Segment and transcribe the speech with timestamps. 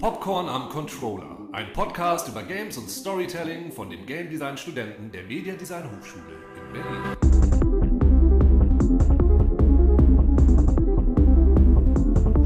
[0.00, 5.24] Popcorn am Controller, ein Podcast über Games und Storytelling von den Game Design Studenten der
[5.24, 7.02] Media Design Hochschule in Berlin.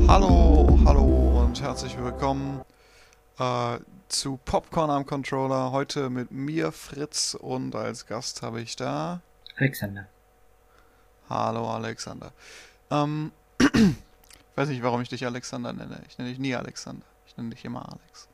[0.09, 2.62] Hallo, hallo und herzlich willkommen
[3.38, 3.79] äh,
[4.09, 5.71] zu Popcorn am Controller.
[5.71, 9.21] Heute mit mir, Fritz, und als Gast habe ich da
[9.59, 10.09] Alexander.
[11.30, 12.32] Hallo, Alexander.
[12.91, 13.30] Ähm,
[13.61, 13.95] ich
[14.57, 16.02] weiß nicht, warum ich dich Alexander nenne.
[16.09, 17.07] Ich nenne dich nie Alexander.
[17.35, 18.29] Ich nenne dich immer Alex.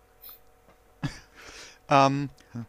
[1.88, 2.28] ähm,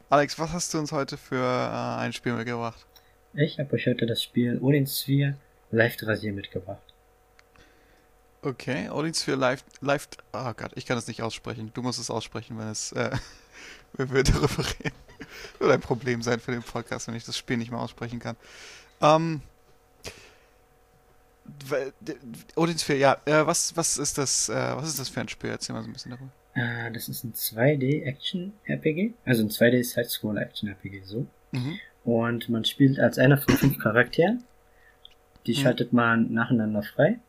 [0.09, 2.87] Alex, was hast du uns heute für äh, ein Spiel mitgebracht?
[3.33, 5.35] Ich habe euch heute das Spiel Odin Sphere
[5.71, 6.81] Live Rasier mitgebracht.
[8.41, 11.71] Okay, Odin Sphere Live, Live, oh Gott, ich kann es nicht aussprechen.
[11.73, 13.11] Du musst es aussprechen, wenn es, äh,
[13.93, 14.95] wenn wir darüber reden.
[15.59, 18.37] Wird ein Problem sein für den Podcast, wenn ich das Spiel nicht mehr aussprechen kann.
[19.01, 19.41] Ähm,
[22.55, 25.49] Odin Sphere, ja, äh, was, was ist das, äh, was ist das für ein Spiel?
[25.49, 26.31] Erzähl mal so ein bisschen darüber.
[26.53, 31.25] Äh, das ist ein 2D-Action-RPG, also ein 2D-Side-Scroll-Action-RPG, so.
[31.51, 31.79] Mhm.
[32.03, 34.43] Und man spielt als einer von fünf Charakteren.
[35.45, 35.57] Die mhm.
[35.57, 37.19] schaltet man nacheinander frei.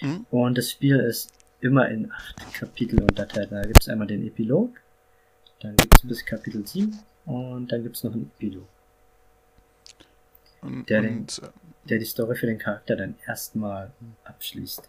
[0.00, 0.26] Mhm.
[0.30, 3.52] Und das Spiel ist immer in acht Kapitel unterteilt.
[3.52, 4.80] Da gibt es einmal den Epilog,
[5.60, 8.66] dann gibt es bis Kapitel 7 und dann gibt es noch einen Epilog.
[10.62, 11.48] Und, der, den, und, äh,
[11.88, 13.92] der die Story für den Charakter dann erstmal
[14.24, 14.88] abschließt.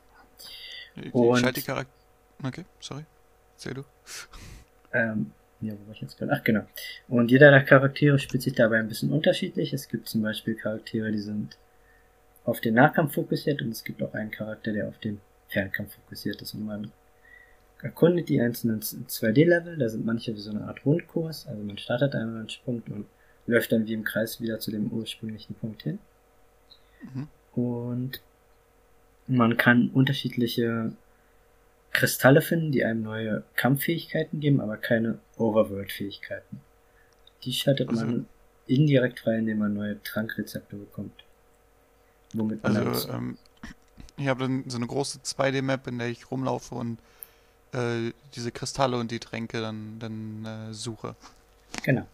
[0.95, 1.93] Ich, und, ich die Charakter.
[2.43, 3.05] Okay, sorry.
[3.53, 3.83] Erzähl du.
[4.93, 6.33] Ähm, ja, wo war ich jetzt gerade?
[6.33, 6.65] Ach, genau.
[7.07, 9.73] Und jeder der Charaktere spielt sich dabei ein bisschen unterschiedlich.
[9.73, 11.57] Es gibt zum Beispiel Charaktere, die sind
[12.43, 16.41] auf den Nahkampf fokussiert und es gibt auch einen Charakter, der auf den Fernkampf fokussiert
[16.41, 16.53] ist.
[16.55, 16.91] Und man
[17.81, 22.15] erkundet die einzelnen 2D-Level, da sind manche wie so eine Art Rundkurs, also man startet
[22.15, 23.05] einmal einen Sprung und
[23.51, 25.99] läuft dann wie im Kreis wieder zu dem ursprünglichen Punkt hin.
[27.13, 27.27] Mhm.
[27.53, 28.21] Und
[29.27, 30.93] man kann unterschiedliche
[31.91, 36.61] Kristalle finden, die einem neue Kampffähigkeiten geben, aber keine Overworld-Fähigkeiten.
[37.43, 38.25] Die schaltet also, man
[38.67, 41.23] indirekt frei, indem man neue Trankrezepte bekommt.
[42.33, 43.37] Womit man also, ähm,
[44.17, 46.99] ich habe dann so eine große 2D-Map, in der ich rumlaufe und
[47.73, 51.15] äh, diese Kristalle und die Tränke dann, dann äh, suche.
[51.83, 52.07] Genau.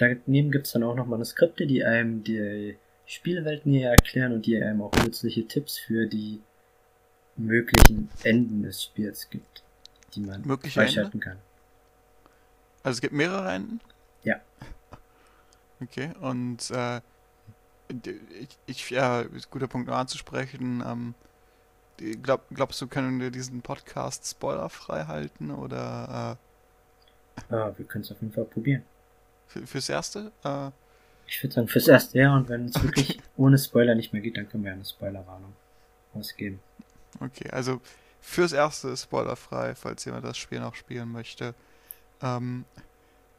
[0.00, 4.56] Daneben gibt es dann auch noch Manuskripte, die einem die Spielwelt näher erklären und die
[4.56, 6.40] einem auch nützliche Tipps für die
[7.36, 9.62] möglichen Enden des Spiels gibt,
[10.14, 11.24] die man Mögliche freischalten Ende?
[11.24, 11.38] kann.
[12.82, 13.80] Also es gibt mehrere Enden?
[14.24, 14.40] Ja.
[15.82, 17.00] Okay, und äh,
[17.88, 20.84] ich, ich ja, guter Punkt noch anzusprechen.
[20.86, 21.14] Ähm,
[22.22, 26.36] glaub, glaubst du, können wir diesen Podcast spoilerfrei halten oder?
[27.48, 28.82] Äh, ja, wir können es auf jeden Fall probieren.
[29.50, 30.30] Für, fürs Erste?
[30.44, 30.70] Äh,
[31.26, 32.36] ich würde sagen, fürs Erste, ja.
[32.36, 35.52] Und wenn es wirklich ohne Spoiler nicht mehr geht, dann können wir eine Spoilerwarnung
[36.14, 36.60] ausgeben.
[37.18, 37.80] Okay, also
[38.20, 41.54] fürs Erste ist spoilerfrei, falls jemand das Spiel noch spielen möchte.
[42.22, 42.64] Ähm,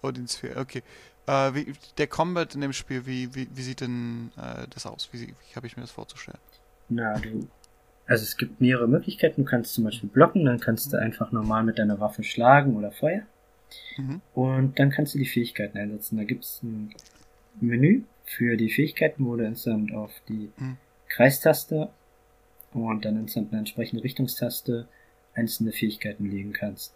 [0.01, 0.83] Odin Sphere, okay.
[1.27, 5.07] Äh, wie, der Combat in dem Spiel, wie, wie, wie sieht denn äh, das aus?
[5.11, 6.39] Wie, wie habe ich mir das vorzustellen?
[6.89, 7.47] Na, du.
[8.05, 9.45] Also es gibt mehrere Möglichkeiten.
[9.45, 12.91] Du kannst zum Beispiel blocken, dann kannst du einfach normal mit deiner Waffe schlagen oder
[12.91, 13.21] Feuer.
[13.97, 14.21] Mhm.
[14.33, 16.17] Und dann kannst du die Fähigkeiten einsetzen.
[16.17, 16.93] Da gibt es ein
[17.59, 20.77] Menü für die Fähigkeiten, wo du instant auf die mhm.
[21.09, 21.89] Kreistaste
[22.73, 24.87] und dann instant eine entsprechende Richtungstaste
[25.33, 26.93] einzelne Fähigkeiten legen kannst.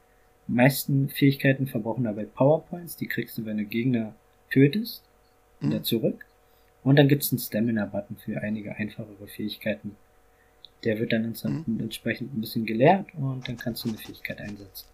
[0.48, 4.16] Die meisten Fähigkeiten verbrauchen dabei Powerpoints, die kriegst du, wenn du Gegner
[4.52, 5.04] tötest,
[5.60, 5.84] wieder mhm.
[5.84, 6.26] zurück.
[6.84, 9.96] Und dann gibt es einen Stamina-Button für einige einfachere Fähigkeiten.
[10.84, 11.80] Der wird dann mhm.
[11.80, 14.86] entsprechend ein bisschen geleert und dann kannst du eine Fähigkeit einsetzen.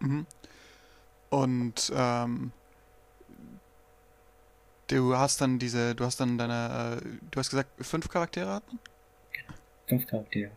[0.00, 0.26] Mhm.
[1.30, 2.52] Und ähm,
[4.88, 8.78] du hast dann diese, du hast dann deine, äh, du hast gesagt, fünf Charaktere hatten?
[9.32, 10.50] Genau, fünf Charaktere.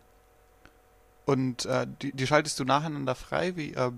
[1.26, 3.56] Und äh, die, die schaltest du nacheinander frei?
[3.56, 3.92] Wie, äh,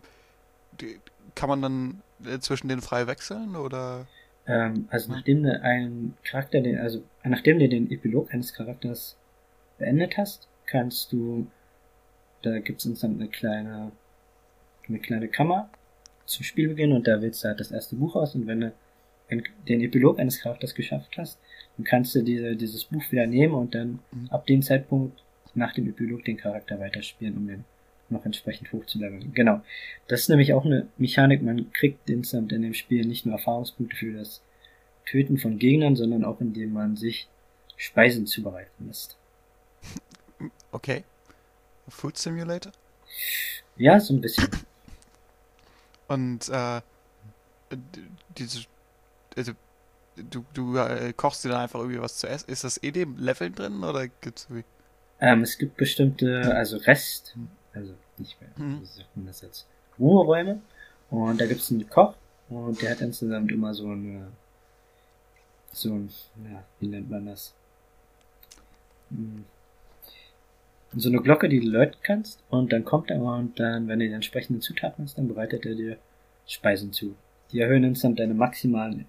[0.80, 1.00] die,
[1.34, 4.06] kann man dann äh, zwischen denen frei wechseln oder?
[4.46, 9.16] Ähm, also nachdem du einen Charakter, den, also nachdem du den Epilog eines Charakters
[9.78, 11.46] beendet hast, kannst du,
[12.42, 13.92] da gibt es instant eine kleine,
[14.88, 15.70] eine kleine Kammer
[16.24, 18.72] zum Spielbeginn und da wählst du halt das erste Buch aus und wenn du
[19.68, 21.38] den Epilog eines Charakters geschafft hast,
[21.76, 24.28] dann kannst du diese, dieses Buch wieder nehmen und dann mhm.
[24.30, 25.22] ab dem Zeitpunkt
[25.54, 27.64] nach dem Epilog den Charakter weiterspielen, um den
[28.10, 29.32] noch entsprechend hochzuleveln.
[29.34, 29.62] Genau.
[30.08, 33.96] Das ist nämlich auch eine Mechanik, man kriegt instant in dem Spiel nicht nur Erfahrungspunkte
[33.96, 34.42] für das
[35.06, 37.28] Töten von Gegnern, sondern auch indem man sich
[37.76, 39.16] Speisen zubereiten lässt.
[40.70, 41.04] Okay.
[41.88, 42.72] Food Simulator?
[43.76, 44.48] Ja, so ein bisschen.
[46.08, 46.80] Und äh,
[48.38, 48.64] diese,
[49.36, 49.52] also
[50.16, 52.50] du, du äh, kochst dir dann einfach irgendwie was zu essen.
[52.50, 54.64] Ist das eh dem Leveln drin oder gibt's irgendwie?
[55.20, 57.36] Ähm, es gibt bestimmte, also Rest,
[57.72, 58.82] also nicht mehr, Mhm.
[58.82, 59.66] wie sagt man das jetzt?
[59.98, 60.60] Ruheräume.
[61.10, 62.14] Und da gibt's einen Koch
[62.48, 64.28] und der hat insgesamt immer so eine,
[65.72, 66.10] so ein,
[66.50, 67.52] ja, wie nennt man das?
[69.10, 69.44] Hm.
[70.96, 74.06] So eine Glocke, die du läuten kannst und dann kommt er und dann, wenn du
[74.06, 75.98] die entsprechenden Zutaten hast, dann bereitet er dir
[76.46, 77.16] Speisen zu.
[77.52, 79.06] Die erhöhen insgesamt deine maximalen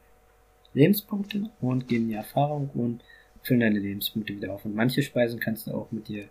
[0.74, 3.04] Lebenspunkte und geben dir Erfahrung und
[3.44, 4.66] füllen deine Lebenspunkte wieder auf.
[4.66, 6.28] Und manche Speisen kannst du auch mit dir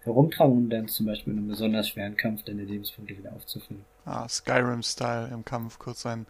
[0.00, 3.84] herumtragen, um dann zum Beispiel in einem besonders schweren Kampf deine Lebenspunkte wieder aufzufüllen.
[4.04, 6.26] Ah, Skyrim-Style im Kampf kurz ein,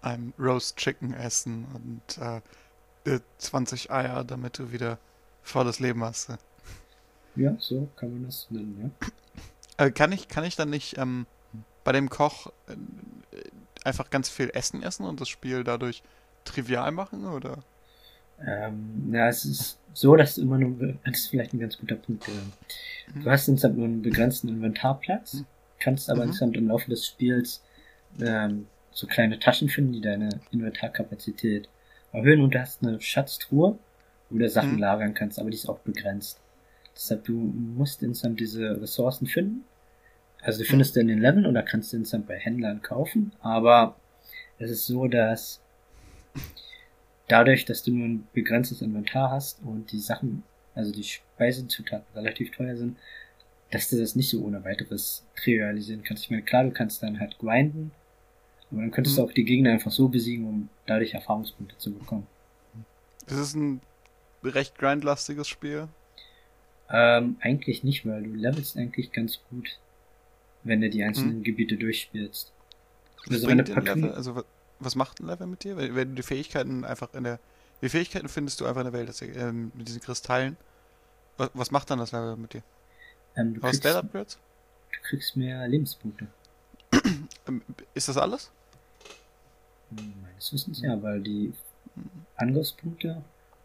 [0.00, 4.98] ein Roast Chicken essen und äh, 20 Eier, damit du wieder
[5.42, 6.30] volles Leben hast.
[7.34, 8.90] Ja, so kann man das nennen, ja.
[9.78, 11.26] Äh, kann ich, kann ich dann nicht ähm,
[11.84, 12.76] bei dem Koch äh,
[13.84, 16.02] einfach ganz viel Essen essen und das Spiel dadurch
[16.44, 17.58] trivial machen, oder?
[18.38, 22.28] Ähm, ja, es ist so, dass immer nur, das ist vielleicht ein ganz guter Punkt.
[22.28, 22.32] äh,
[23.22, 25.46] Du hast insgesamt nur einen begrenzten Inventarplatz, Mhm.
[25.80, 26.28] kannst aber Mhm.
[26.28, 27.64] insgesamt im Laufe des Spiels
[28.20, 31.70] ähm, so kleine Taschen finden, die deine Inventarkapazität
[32.12, 33.80] erhöhen und du hast eine Schatztruhe,
[34.30, 34.80] wo du Sachen Mhm.
[34.80, 36.41] lagern kannst, aber die ist auch begrenzt.
[36.94, 39.64] Deshalb, du musst insgesamt diese Ressourcen finden.
[40.40, 43.96] Also du findest du in den Leveln oder kannst du insgesamt bei Händlern kaufen, aber
[44.58, 45.60] es ist so, dass
[47.28, 50.42] dadurch, dass du nur ein begrenztes Inventar hast und die Sachen,
[50.74, 52.96] also die Speisezutaten relativ teuer sind,
[53.70, 56.24] dass du das nicht so ohne weiteres trivialisieren kannst.
[56.24, 57.92] Ich meine, klar, du kannst dann halt grinden,
[58.70, 59.28] aber dann könntest du Mhm.
[59.28, 62.26] auch die Gegner einfach so besiegen, um dadurch Erfahrungspunkte zu bekommen.
[63.26, 63.80] Es ist ein
[64.42, 65.88] recht grindlastiges Spiel.
[66.92, 69.80] Ähm, eigentlich nicht, weil du levelst eigentlich ganz gut,
[70.64, 71.44] wenn du die einzelnen Mhm.
[71.44, 72.52] Gebiete durchspielst.
[73.26, 74.12] Was Also wenn du Level?
[74.12, 74.44] Also wa-
[74.78, 75.76] was macht ein Level mit dir?
[75.76, 77.38] Wenn, du die Fähigkeiten einfach in der.
[77.82, 80.56] Die Fähigkeiten findest du einfach in der Welt, das, ähm, mit diesen Kristallen.
[81.38, 82.62] Was, was macht dann das Level mit dir?
[83.36, 84.38] Ähm, du, Was kriegst, Upgrades?
[84.92, 86.28] du kriegst mehr Lebenspunkte.
[87.48, 87.62] Ähm,
[87.94, 88.50] ist das alles?
[89.90, 91.52] Hm, Meines Wissens ja, weil die
[92.36, 93.24] Angriffspunkte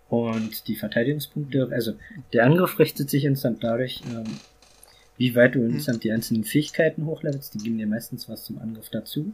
[0.09, 1.93] und die Verteidigungspunkte, also
[2.33, 4.25] der Angriff richtet sich instant dadurch, ähm,
[5.17, 8.89] wie weit du instant die einzelnen Fähigkeiten hochlevelst, die geben dir meistens was zum Angriff
[8.89, 9.33] dazu.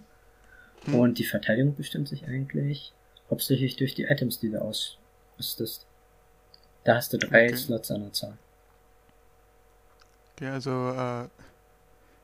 [0.86, 0.96] Hm.
[0.96, 2.94] Und die Verteidigung bestimmt sich eigentlich
[3.30, 5.86] hauptsächlich durch die Items, die du ausrüstest.
[6.84, 7.56] Da hast du drei Okay.
[7.56, 8.38] Slots an der Zahl.
[10.40, 11.28] Ja, also äh,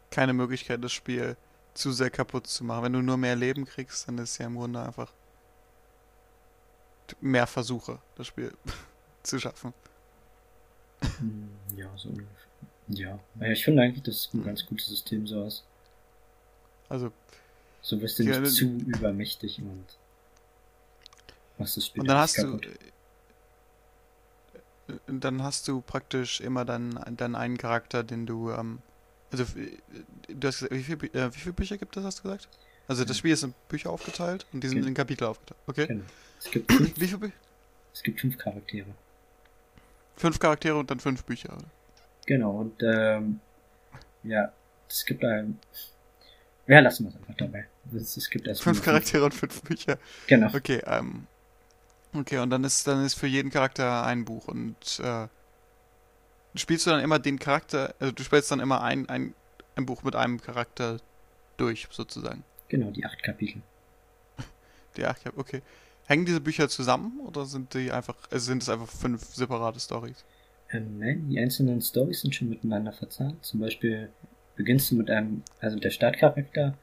[0.09, 1.37] keine Möglichkeit, das Spiel
[1.73, 2.85] zu sehr kaputt zu machen.
[2.85, 5.11] Wenn du nur mehr Leben kriegst, dann ist ja im Grunde einfach
[7.21, 8.53] mehr Versuche, das Spiel
[9.23, 9.73] zu schaffen.
[11.75, 12.29] Ja, so ungefähr.
[12.89, 13.19] Ja.
[13.39, 15.63] Ja, Ich finde eigentlich, das ist ein ganz gutes System so aus.
[16.89, 17.11] Also,
[17.81, 19.85] So wirst du Ja, nicht dann- zu übermächtig und
[21.57, 22.65] machst das Spiel und dann hast du kaputt.
[24.87, 28.79] äh, dann hast du praktisch immer dann, dann einen Charakter, den du ähm,
[29.31, 29.77] also äh,
[30.33, 32.49] du hast gesagt, wie viele äh, wie viele Bücher gibt es, hast du gesagt?
[32.89, 33.17] Also das.
[33.17, 34.87] Spiel ist in Bücher aufgeteilt und die sind Genau.
[34.89, 35.59] in Kapitel aufgeteilt.
[35.67, 35.87] Okay.
[35.87, 36.03] Genau.
[36.39, 37.31] Es gibt fünf, Wie viele Bü
[37.93, 38.87] es gibt fünf Charaktere.
[40.15, 41.65] Fünf Charaktere und dann fünf Bücher, oder?
[42.25, 43.39] Genau, und ähm,
[44.23, 44.51] ja,
[44.87, 45.59] es gibt ein.
[46.67, 47.67] Ja, lassen wir es einfach dabei.
[47.95, 49.97] Es, es gibt erst Fünf Charaktere und fünf Bücher.
[50.27, 50.53] Genau.
[50.55, 51.27] Okay, ähm.
[52.13, 55.27] Okay, und dann ist dann ist für jeden Charakter ein Buch und äh,
[56.55, 59.35] spielst du dann immer den Charakter, also du spielst dann immer ein, ein,
[59.75, 60.99] ein Buch mit einem Charakter
[61.57, 62.43] durch, sozusagen.
[62.69, 63.61] Genau, die acht Kapitel.
[64.95, 65.61] Die acht, Kap- okay.
[66.07, 70.23] Hängen diese Bücher zusammen oder sind die einfach, also sind es einfach fünf separate Stories?
[70.71, 73.43] Ähm, nein, die einzelnen Stories sind schon miteinander verzahnt.
[73.43, 74.09] Zum Beispiel
[74.55, 76.75] beginnst du mit einem, also der Startcharakter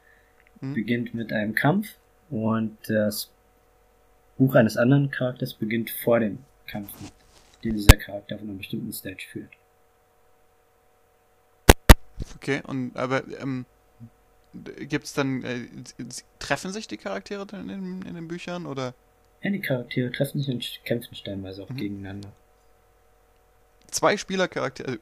[0.60, 0.74] Mhm.
[0.74, 1.94] beginnt mit einem Kampf
[2.30, 3.30] und das
[4.38, 6.90] Buch eines anderen Charakters beginnt vor dem Kampf,
[7.62, 9.50] den dieser Charakter von einer bestimmten Stage führt.
[12.36, 13.66] Okay, und aber ähm,
[14.64, 15.66] gibt's dann, äh,
[16.38, 18.94] treffen sich die Charaktere dann in, in den Büchern oder?
[19.42, 21.76] Ja, die Charaktere treffen sich und kämpfen stellenweise auch Mhm.
[21.76, 22.32] gegeneinander.
[23.90, 25.00] Zwei Spielercharaktere, also,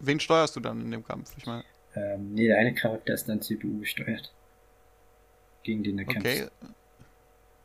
[0.00, 1.32] wen steuerst du dann in dem Kampf?
[1.36, 4.32] Ich meine, Ähm, nee, der eine Charakter ist dann CPU gesteuert.
[5.64, 6.26] Gegen den er kämpft.
[6.26, 6.48] okay.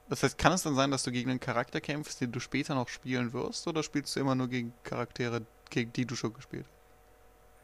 [0.09, 2.75] Das heißt, kann es dann sein, dass du gegen einen Charakter kämpfst, den du später
[2.75, 6.65] noch spielen wirst, oder spielst du immer nur gegen Charaktere, gegen die du schon gespielt
[6.67, 6.74] hast?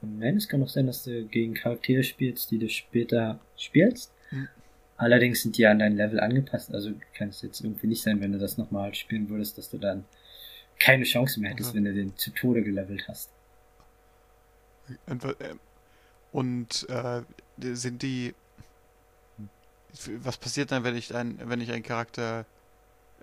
[0.02, 4.12] Nein, es kann auch sein, dass du gegen Charaktere spielst, die du später spielst.
[4.30, 4.48] Hm.
[4.98, 8.32] Allerdings sind die an dein Level angepasst, also kann es jetzt irgendwie nicht sein, wenn
[8.32, 10.06] du das nochmal spielen würdest, dass du dann
[10.80, 11.78] keine Chance mehr hättest, Okay.
[11.78, 13.30] wenn du den zu Tode gelevelt hast.
[15.08, 15.60] Und, ähm,
[16.32, 17.22] und äh,
[17.76, 18.34] sind die.
[20.20, 22.46] Was passiert dann, wenn ich ein, wenn ich einen Charakter,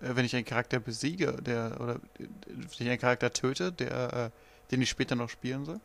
[0.00, 4.12] äh, wenn ich einen Charakter besiege, der oder äh, wenn ich einen Charakter töte, der,
[4.12, 5.80] äh, den ich später noch spielen soll?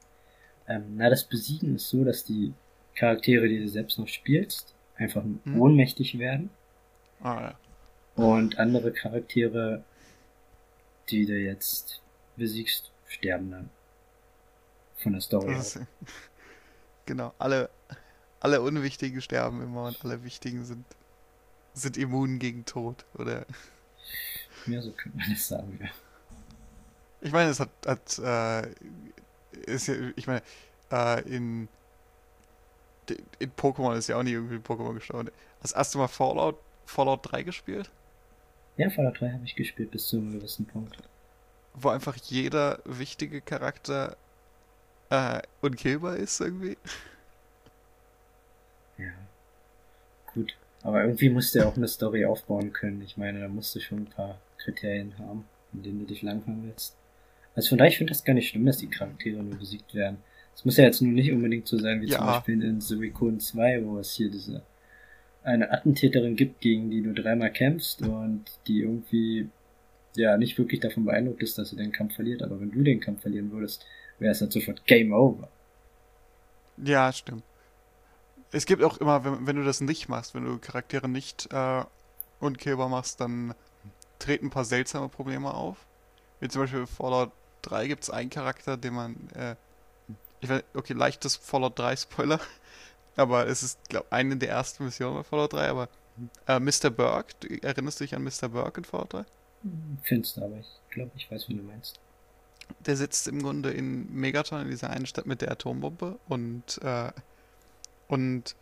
[0.67, 2.53] Ähm, na, das Besiegen ist so, dass die
[2.95, 5.61] Charaktere, die du selbst noch spielst, einfach Hm.
[5.61, 6.49] ohnmächtig werden
[7.21, 7.59] Ah, ja.
[8.15, 9.83] und andere Charaktere,
[11.09, 12.01] die du jetzt
[12.35, 13.69] besiegst, sterben dann.
[14.97, 15.53] Von der Story.
[15.57, 15.79] Ist,
[17.05, 17.69] genau, alle,
[18.39, 20.85] alle Unwichtigen sterben immer und alle Wichtigen sind,
[21.73, 23.05] sind immun gegen Tod.
[23.15, 23.45] Oder
[24.65, 25.89] Ja, so könnte man das sagen, ja.
[27.21, 28.69] ich meine, es hat, hat äh,
[29.65, 30.41] ist ja, ich meine,
[30.91, 31.67] äh, in
[33.39, 35.29] in Pokémon ist ja auch nie irgendwie Pokémon gestorben.
[35.61, 37.89] Hast, hast du mal Fallout, Fallout 3 gespielt?
[38.77, 40.97] Ja, Fallout 3 habe ich gespielt bis zu einem gewissen Punkt.
[41.73, 44.15] Wo einfach jeder wichtige Charakter
[45.09, 46.77] äh, unkillbar ist irgendwie?
[48.97, 49.11] Ja.
[50.33, 50.55] Gut.
[50.81, 53.01] Aber irgendwie musst du ja auch eine Story aufbauen können.
[53.01, 56.63] Ich meine, da musst du schon ein paar Kriterien haben, in denen du dich langfahren
[56.65, 56.95] willst.
[57.55, 60.17] Also von daher, ich finde das gar nicht schlimm, dass die Charaktere nur besiegt werden.
[60.55, 62.35] Es muss ja jetzt nur nicht unbedingt so sein, wie zum Ja.
[62.37, 64.63] Beispiel in Suicune 2, wo es hier diese
[65.43, 69.49] eine Attentäterin gibt, gegen die du dreimal kämpfst und die irgendwie
[70.15, 72.41] ja nicht wirklich davon beeindruckt ist, dass sie den Kampf verliert.
[72.43, 73.85] Aber wenn du den Kampf verlieren würdest,
[74.19, 75.49] wäre es halt sofort Game Over.
[76.77, 77.43] Ja, stimmt.
[78.51, 81.83] Es gibt auch immer, wenn, wenn du das nicht machst, wenn du Charaktere nicht äh,
[82.39, 83.53] unkillbar machst, dann
[84.19, 85.85] treten ein paar seltsame Probleme auf.
[86.39, 87.31] Wie zum Beispiel Fallout
[87.63, 89.55] 3 gibt es einen Charakter, den man, äh,
[90.41, 92.39] ich weiß, okay, leichtes Fallout 3 Spoiler,
[93.15, 95.89] aber es ist, glaube eine der ersten Missionen bei Fallout 3, aber
[96.47, 96.89] äh, Mr.
[96.89, 98.49] Burke, du, erinnerst du dich an Mr.
[98.49, 99.25] Burke in Fallout 3?
[100.03, 101.99] Finster, aber ich glaube, ich weiß, wie du meinst.
[102.85, 107.11] Der sitzt im Grunde in Megaton, in dieser einen Stadt mit der Atombombe und, äh,
[108.07, 108.55] und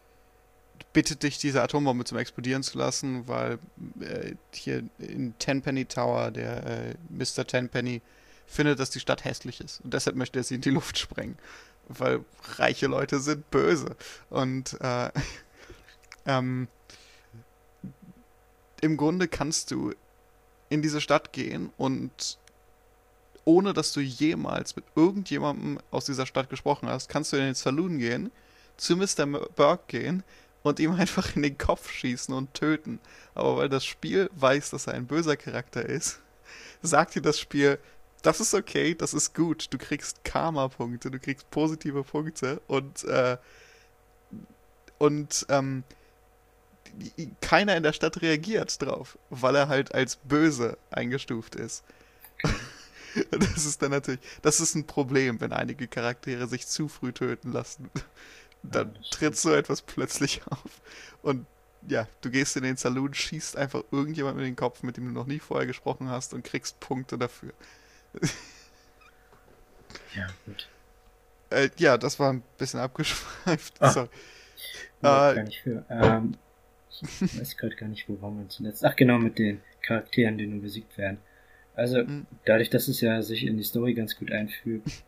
[0.94, 3.60] bittet dich, diese Atombombe zum Explodieren zu lassen, weil
[4.00, 7.46] äh, hier in Tenpenny Tower der äh, Mr.
[7.46, 8.02] Tenpenny
[8.46, 9.82] findet, dass die Stadt hässlich ist.
[9.82, 11.38] Und deshalb möchte er sie in die Luft sprengen.
[11.88, 12.24] Weil
[12.58, 13.96] reiche Leute sind böse.
[14.30, 15.12] Und äh,
[16.26, 16.68] ähm,
[18.82, 19.94] im Grunde kannst du
[20.70, 22.38] in diese Stadt gehen und
[23.46, 27.56] ohne dass du jemals mit irgendjemandem aus dieser Stadt gesprochen hast, kannst du in den
[27.56, 28.32] Saloon gehen,
[28.78, 29.26] zu Mr.
[29.26, 30.24] Burke gehen
[30.64, 33.00] und ihm einfach in den Kopf schießen und töten.
[33.36, 36.20] Aber weil das Spiel weiß, dass er ein böser Charakter ist,
[36.82, 37.80] sagt dir das Spiel,
[38.22, 43.38] das ist okay, das ist gut, du kriegst Karma-Punkte, du kriegst positive Punkte und, äh,
[44.98, 45.84] und, ähm,
[47.40, 51.84] keiner in der Stadt reagiert drauf, weil er halt als böse eingestuft ist.
[53.32, 57.52] Das ist dann natürlich, das ist ein Problem, wenn einige Charaktere sich zu früh töten
[57.52, 57.90] lassen.
[58.64, 60.82] Dann tritt so etwas plötzlich auf.
[61.22, 61.46] Und
[61.88, 65.12] ja, du gehst in den Saloon, schießt einfach irgendjemand in den Kopf, mit dem du
[65.12, 67.54] noch nie vorher gesprochen hast und kriegst Punkte dafür.
[70.16, 70.68] Ja, gut.
[71.50, 73.74] Äh, ja, das war ein bisschen abgeschweift.
[73.80, 73.90] Ah.
[73.90, 74.10] Sorry.
[75.04, 75.86] Äh, Äh, gar nicht für.
[75.90, 76.38] Ähm,
[76.90, 78.86] ich weiß gerade gar nicht, wo waren wir zuletzt.
[78.86, 81.20] Ach genau, mit den Charakteren, die nur besiegt werden.
[81.76, 82.28] Also, Mhm.
[82.46, 85.06] dadurch, dass es ja sich in die Story ganz gut einfügt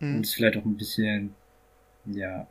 [0.00, 1.34] hm, es vielleicht auch ein bisschen,
[2.06, 2.46] ja.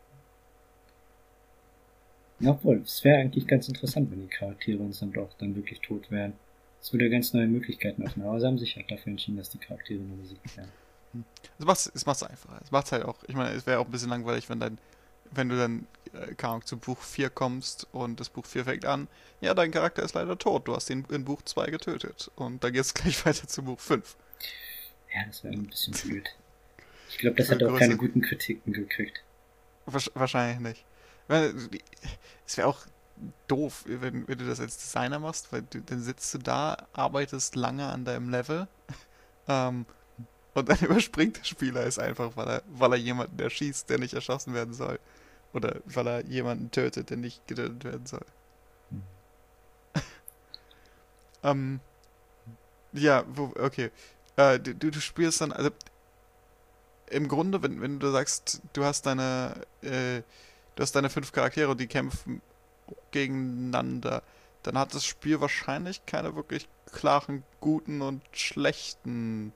[2.40, 5.82] Ja, Obwohl, es wäre eigentlich ganz interessant, wenn die Charaktere uns dann doch dann wirklich
[5.82, 6.34] tot wären.
[6.88, 9.58] Es würde ganz neue Möglichkeiten öffnen, aber sie haben sich halt dafür entschieden, dass die
[9.58, 10.72] Charaktere nur besiegt werden.
[11.60, 12.62] es macht's, es macht's einfacher.
[12.64, 14.78] Es macht's halt auch, ich meine, es wäre auch ein bisschen langweilig, wenn dein,
[15.32, 19.10] wenn du dann, äh, Ahnung, zu Buch 4 kommst und das Buch 4 fängt an,
[19.42, 22.32] ja, dein Charakter ist leider tot, du hast ihn in Buch 2 getötet.
[22.38, 24.16] Und dann geht's gleich weiter zu Buch 5.
[25.14, 26.30] Ja, das wäre ein bisschen blöd.
[27.10, 29.26] Ich glaube, das hat auch keine guten Kritiken gekriegt.
[29.86, 30.86] Wahrscheinlich nicht.
[32.46, 32.86] Es wäre auch
[33.48, 37.56] doof, wenn, wenn du das als Designer machst, weil du, dann sitzt du da, arbeitest
[37.56, 38.68] lange an deinem Level
[39.48, 39.86] ähm,
[40.54, 44.14] und dann überspringt der Spieler es einfach, weil er, weil er jemanden erschießt, der nicht
[44.14, 45.00] erschossen werden soll.
[45.54, 48.26] Oder weil er jemanden tötet, der nicht getötet werden soll.
[48.90, 49.04] Hm.
[51.44, 51.80] ähm,
[52.94, 53.92] ja, wo, okay.
[54.36, 55.70] Äh, du, du du spielst dann, also
[57.10, 60.22] im Grunde, wenn, wenn du sagst, du hast deine, äh,
[60.76, 62.42] du hast deine fünf Charaktere und die kämpfen
[63.12, 64.24] gegeneinander,
[64.64, 69.54] dann hat das Spiel wahrscheinlich keine wirklich klaren guten und schlechten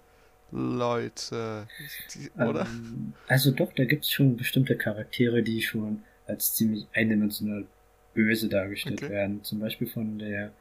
[0.51, 1.67] Leute,
[2.13, 2.67] die, oder?
[2.67, 7.65] Ähm, also doch, da gibt's schon bestimmte Charaktere, die schon als ziemlich eindimensional
[8.13, 9.09] böse dargestellt Okay.
[9.09, 9.43] werden.
[9.43, 10.51] Zum Beispiel von der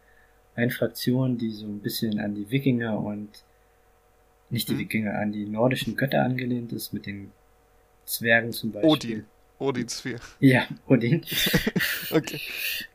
[0.55, 3.45] einen Fraktion, die so ein bisschen an die Wikinger und
[4.51, 4.79] nicht die Hm.
[4.79, 7.33] Wikinger, an die nordischen Götter angelehnt ist, mit den
[8.07, 8.89] Zwergen zum Beispiel.
[8.89, 9.30] Odin.
[9.61, 10.19] Odins 4.
[10.41, 11.25] Ja, Odin.
[12.11, 12.41] Okay.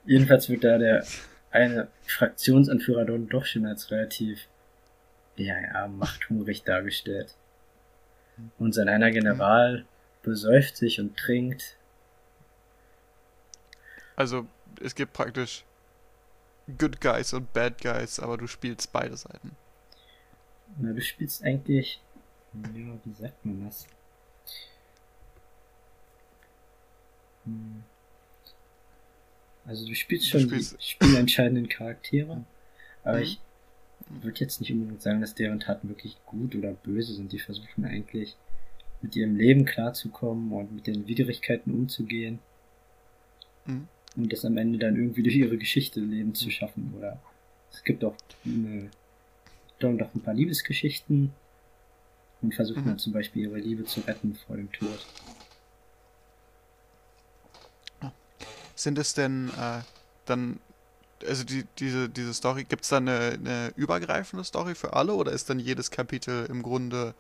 [0.06, 1.06] Jedenfalls wird da der
[1.52, 4.48] eine Fraktionsanführer dann doch schon als relativ,
[5.38, 7.34] ja, ja, machthungrig dargestellt.
[8.60, 9.86] Und sein einer General
[10.22, 11.78] besäuft sich und trinkt.
[14.18, 14.46] Also
[14.82, 15.64] es gibt praktisch
[16.78, 19.56] Good Guys und Bad Guys, aber du spielst beide Seiten.
[20.78, 22.02] Na, du spielst eigentlich.
[22.54, 23.88] Ja, wie sagt man das?
[29.66, 32.44] Also du spielst schon Du spielst- die spielentscheidenden Charaktere,
[33.04, 33.24] aber Mhm.
[33.24, 33.40] ich
[34.10, 37.32] würde jetzt nicht unbedingt sagen, dass deren Taten wirklich gut oder böse sind.
[37.32, 38.36] Die versuchen eigentlich
[39.02, 42.40] mit ihrem Leben klarzukommen und mit den Widrigkeiten umzugehen
[43.66, 43.88] Mhm.
[44.16, 46.94] und das am Ende dann irgendwie durch ihre Geschichte Leben zu schaffen.
[46.98, 47.20] Oder
[47.72, 48.90] es gibt auch eine,
[49.80, 51.32] dann doch ein paar Liebesgeschichten
[52.44, 52.88] und versuchen Mhm.
[52.90, 55.06] dann zum Beispiel ihre Liebe zu retten vor dem Tod.
[58.76, 59.82] Sind es denn äh,
[60.26, 60.60] dann,
[61.26, 65.32] also die, diese, diese Story, gibt es da eine, eine übergreifende Story für alle oder
[65.32, 67.14] ist dann jedes Kapitel im Grunde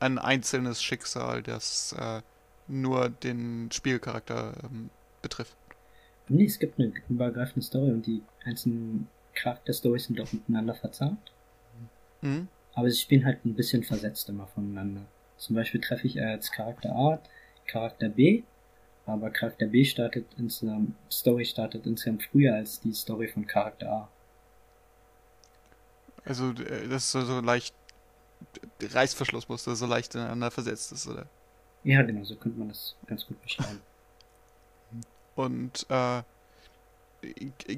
[0.00, 2.22] ein einzelnes Schicksal, das äh,
[2.68, 4.90] nur den Spielcharakter ähm,
[5.22, 5.56] betrifft?
[6.28, 11.32] Nee, es gibt eine übergreifende Story und die einzelnen Charakterstories sind auch miteinander verzahnt.
[12.22, 12.48] Mhm.
[12.74, 15.02] Aber sie spielen halt ein bisschen versetzt immer voneinander.
[15.36, 17.20] Zum Beispiel treffe ich als Charakter A
[17.66, 18.42] Charakter B,
[19.10, 24.08] aber Charakter B startet insgesamt, Story startet insgesamt früher als die Story von Charakter A.
[26.24, 27.74] Also äh, das ist so, leicht
[28.82, 31.26] Reißverschlussmuster, so leicht ineinander versetzt ist, oder?
[31.84, 33.80] Ja, genau, so könnte man das ganz gut beschreiben.
[35.34, 36.22] Und äh,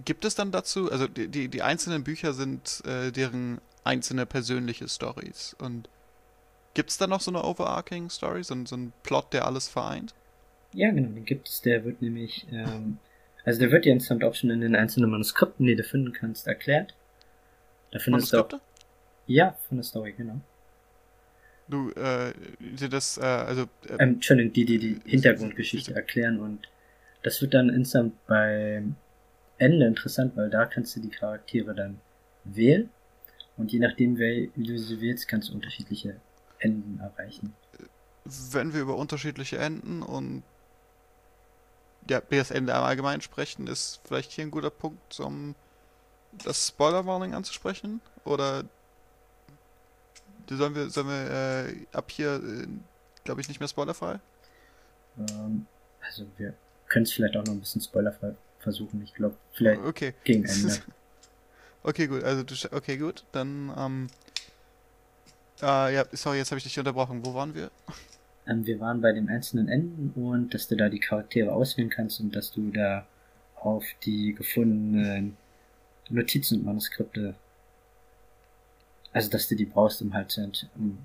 [0.05, 4.89] gibt es dann dazu, also die, die, die einzelnen Bücher sind äh, deren einzelne persönliche
[4.89, 5.55] Stories.
[5.59, 5.89] Und
[6.75, 10.15] gibt es da noch so eine overarching Story, so, so ein Plot, der alles vereint?
[10.75, 12.99] Ja, genau, den gibt es, der wird nämlich, ähm,
[13.45, 16.47] also der wird dir insgesamt auch schon in den einzelnen Manuskripten, die du finden kannst,
[16.47, 16.95] erklärt.
[17.91, 18.61] Da findest du auch, Manuskripte?
[19.27, 20.41] ja, von der Story, genau.
[21.69, 22.33] Du, äh,
[22.91, 26.69] das, äh, also, äh, Ähm, Entschuldigung, die, die die Hintergrundgeschichte erklären und
[27.23, 28.97] das wird dann insgesamt beim
[29.59, 32.01] Ende interessant, weil da kannst du die Charaktere dann
[32.45, 32.91] wählen
[33.57, 36.21] und je nachdem, wie du sie wählst, kannst du unterschiedliche
[36.59, 37.55] Enden erreichen.
[38.25, 40.43] wenn wir über unterschiedliche Enden und
[42.09, 45.55] ja, das Ende im Allgemeinen sprechen, ist vielleicht hier ein guter Punkt, um
[46.45, 48.01] das Spoiler-Warning anzusprechen?
[48.25, 48.65] Oder
[50.49, 52.67] sollen wir, sollen wir äh, ab hier, äh,
[53.25, 54.19] glaube ich, nicht mehr spoilerfrei?
[55.19, 55.67] Ähm,
[56.01, 56.55] also wir
[56.89, 59.03] können es vielleicht auch noch ein bisschen spoilerfrei versuchen.
[59.03, 60.15] Ich glaube, vielleicht Okay.
[60.25, 60.79] gegen Ende.
[61.85, 62.23] Okay, gut.
[62.23, 63.25] Also du, okay, gut.
[63.33, 64.07] Dann, ähm,
[65.61, 67.25] äh, ja, sorry, jetzt habe ich dich unterbrochen.
[67.25, 67.73] Wo waren wir?
[68.47, 72.21] Ähm, wir waren bei den einzelnen Enden und dass du da die Charaktere auswählen kannst
[72.21, 73.07] und dass du da
[73.57, 75.37] auf die gefundenen
[76.11, 77.35] Notizen und Manuskripte,
[79.13, 80.37] also dass du die brauchst, um halt
[80.77, 80.99] um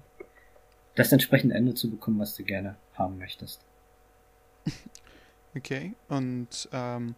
[0.96, 3.62] das entsprechende Ende zu bekommen, was du gerne haben möchtest.
[5.56, 5.94] Okay.
[6.10, 7.16] Und, ähm,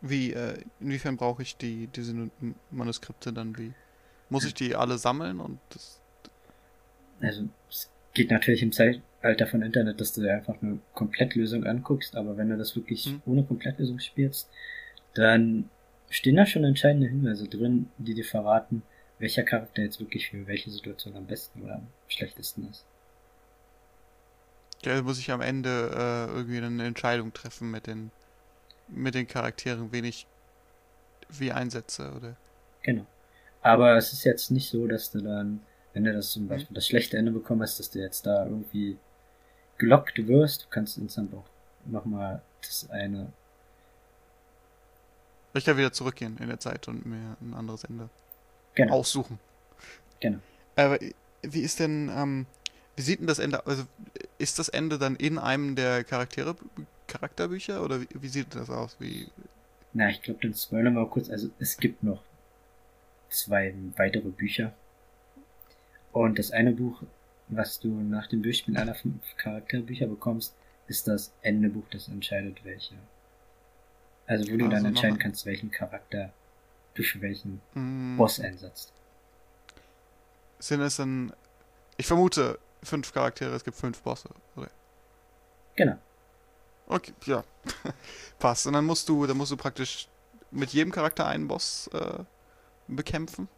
[0.00, 2.30] wie, äh, inwiefern brauche ich die, diese Nu-
[2.70, 3.72] Manuskripte dann wie?
[4.30, 6.00] Muss ich die alle sammeln und das,
[7.20, 12.16] Also es geht natürlich im Zeitalter von Internet, dass du dir einfach eine Komplettlösung anguckst,
[12.16, 13.22] aber wenn du das wirklich Hm.
[13.26, 14.50] ohne Komplettlösung spielst,
[15.14, 15.70] dann
[16.10, 18.84] stehen da schon entscheidende Hinweise drin, die dir verraten,
[19.18, 22.86] welcher Charakter jetzt wirklich für welche Situation am besten oder am schlechtesten ist.
[24.84, 25.68] ja, muss ich am Ende
[26.30, 28.12] äh, irgendwie eine Entscheidung treffen mit den,
[28.88, 30.28] mit den Charakteren, wen ich
[31.28, 32.36] wie einsetze, oder?
[32.82, 33.06] Genau.
[33.62, 36.48] Aber es ist jetzt nicht so, dass du dann, wenn du das zum Mhm.
[36.48, 38.98] Beispiel das schlechte Ende bekommen hast, dass du jetzt da irgendwie
[39.78, 40.64] gelockt wirst.
[40.64, 41.46] Du kannst insgesamt auch
[41.86, 43.32] nochmal das eine
[45.54, 48.08] Ich kann wieder zurückgehen in der Zeit und mir ein anderes Ende
[48.74, 49.40] genau, aussuchen.
[50.20, 50.42] Genau.
[50.76, 50.98] Aber
[51.42, 52.46] wie ist denn, ähm,
[52.96, 53.84] wie sieht denn das Ende, also
[54.38, 56.56] ist das Ende dann in einem der Charaktere,
[57.06, 58.96] Charakterbücher oder wie, wie sieht das aus?
[59.00, 59.28] Wie,
[59.92, 61.28] Na, ich glaube, dann spoilern wir mal kurz.
[61.28, 62.22] Also es gibt noch
[63.30, 64.74] zwei weitere Bücher.
[66.18, 67.04] Und das eine Buch,
[67.46, 70.52] was du nach dem Durchspielen aller fünf Charakterbücher bekommst,
[70.88, 72.96] ist das Endebuch, das entscheidet welche.
[74.26, 76.32] Also wo du Also dann noch entscheiden kannst, welchen Charakter
[76.94, 78.92] du für welchen mm, Boss einsetzt.
[80.58, 81.32] sind es dann,
[81.96, 84.70] ich vermute, fünf Charaktere, es gibt fünf Bosse, oder?
[85.76, 85.98] Genau.
[86.88, 87.44] Okay, ja.
[88.40, 88.66] Passt.
[88.66, 90.08] Und dann musst du, dann musst du praktisch
[90.50, 92.24] mit jedem Charakter einen Boss äh,
[92.88, 93.48] bekämpfen.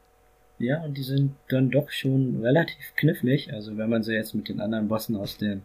[0.60, 3.52] Ja, und die sind dann doch schon relativ knifflig.
[3.52, 5.62] Also wenn man sie jetzt mit den anderen Bossen aus den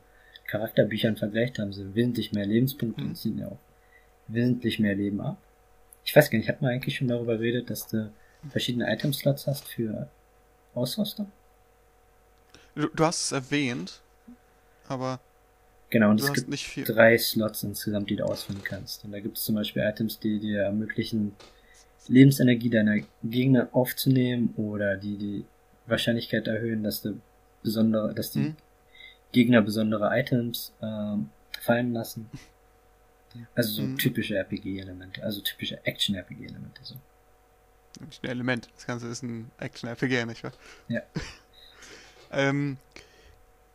[0.48, 3.08] Charakterbüchern vergleicht, haben sie wesentlich mehr Lebenspunkte Mhm.
[3.10, 3.60] und ziehen ja auch
[4.28, 5.38] wesentlich mehr Leben ab.
[6.06, 8.10] Ich weiß gar nicht, hat man eigentlich schon darüber geredet, dass du
[8.50, 10.08] verschiedene Item-Slots hast für
[10.74, 11.32] Ausrüstung?
[12.76, 14.02] Du, du hast es erwähnt,
[14.88, 15.20] aber
[15.90, 16.84] Genau, und es gibt nicht viel.
[16.84, 19.06] drei Slots insgesamt, die du auswählen kannst.
[19.06, 21.34] Und da gibt es zum Beispiel Items, die dir ermöglichen,
[22.08, 25.46] Lebensenergie deiner Gegner aufzunehmen oder die die
[25.88, 27.20] Wahrscheinlichkeit erhöhen, dass du
[27.64, 28.56] besondere, dass die Mhm.
[29.32, 31.30] Gegner besondere Items ähm,
[31.62, 32.30] fallen lassen.
[33.54, 33.98] Also so Mhm.
[33.98, 36.82] typische RPG-Elemente, also typische Action-RPG-Elemente.
[36.84, 36.96] So.
[38.06, 38.70] Nicht ein Element.
[38.76, 40.54] Das Ganze ist ein Action-RPG, nicht wahr?
[40.88, 41.02] Ja.
[42.32, 42.78] ähm,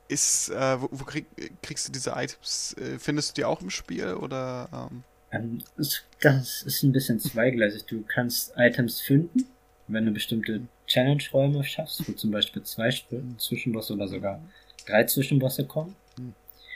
[0.09, 1.27] ist, äh, wo, wo krieg,
[1.63, 2.75] kriegst du diese Items?
[2.79, 4.69] Äh, findest du die auch im Spiel oder?
[4.91, 7.85] Ähm, Ähm, das ist ein bisschen zweigleisig.
[7.87, 9.47] Du kannst Items finden,
[9.89, 12.91] wenn du bestimmte Challenge-Räume schaffst, wo zum Beispiel zwei
[13.39, 14.41] Zwischenbosse oder sogar
[14.87, 15.95] drei Zwischenbosse kommen.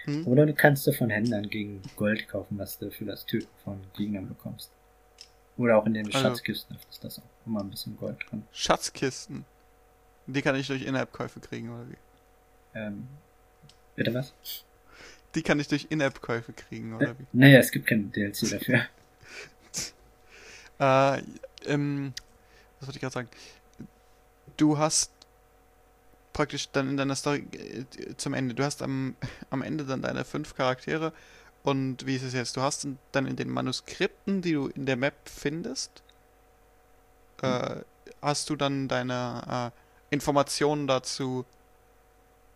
[0.04, 0.26] hm?
[0.26, 3.80] Oder du kannst dir von Händlern gegen Gold kaufen, was du für das Töten von
[3.96, 4.70] Gegnern bekommst.
[5.56, 8.42] Oder auch indem du Also- Schatzkisten ist auch immer ein bisschen Gold drin.
[8.52, 9.44] Schatzkisten.
[10.26, 12.78] Die kann ich durch In-App-Käufe kriegen, oder wie?
[12.78, 13.06] Ähm,
[13.96, 14.32] bitte was?
[15.34, 17.26] Die kann ich durch In-App-Käufe kriegen, oder wie?
[17.32, 18.86] Naja, es gibt kein DLC dafür.
[20.80, 21.22] Äh,
[21.66, 22.12] ähm,
[22.80, 23.28] was wollte ich gerade sagen?
[24.56, 25.12] Du hast
[26.32, 29.14] praktisch dann in deiner Story äh, zum Ende, du hast am,
[29.50, 31.12] am Ende dann deine fünf Charaktere
[31.62, 32.56] und wie ist es jetzt?
[32.56, 36.02] Du hast dann in den Manuskripten, die du in der Map findest,
[37.40, 37.76] äh,
[38.20, 41.46] hast du dann deine äh, Informationen dazu,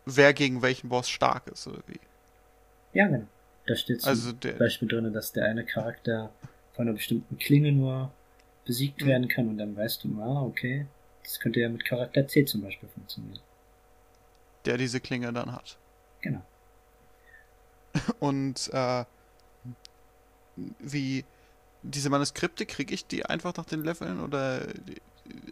[0.04, 2.00] wer gegen welchen Boss stark ist, oder wie?
[2.98, 3.26] Ja, genau.
[3.66, 6.30] Da steht zum Also Beispiel drin, dass der eine Charakter
[6.72, 8.10] von einer bestimmten Klinge nur
[8.64, 9.06] besiegt Mhm.
[9.06, 10.86] werden kann und dann weißt du, ah, okay,
[11.22, 13.38] das könnte ja mit Charakter C zum Beispiel funktionieren.
[14.64, 15.78] der diese Klinge dann hat.
[16.22, 16.42] Genau.
[18.20, 19.04] Und äh,
[20.80, 21.24] wie
[21.82, 24.66] diese Manuskripte kriege ich die einfach nach den Leveln oder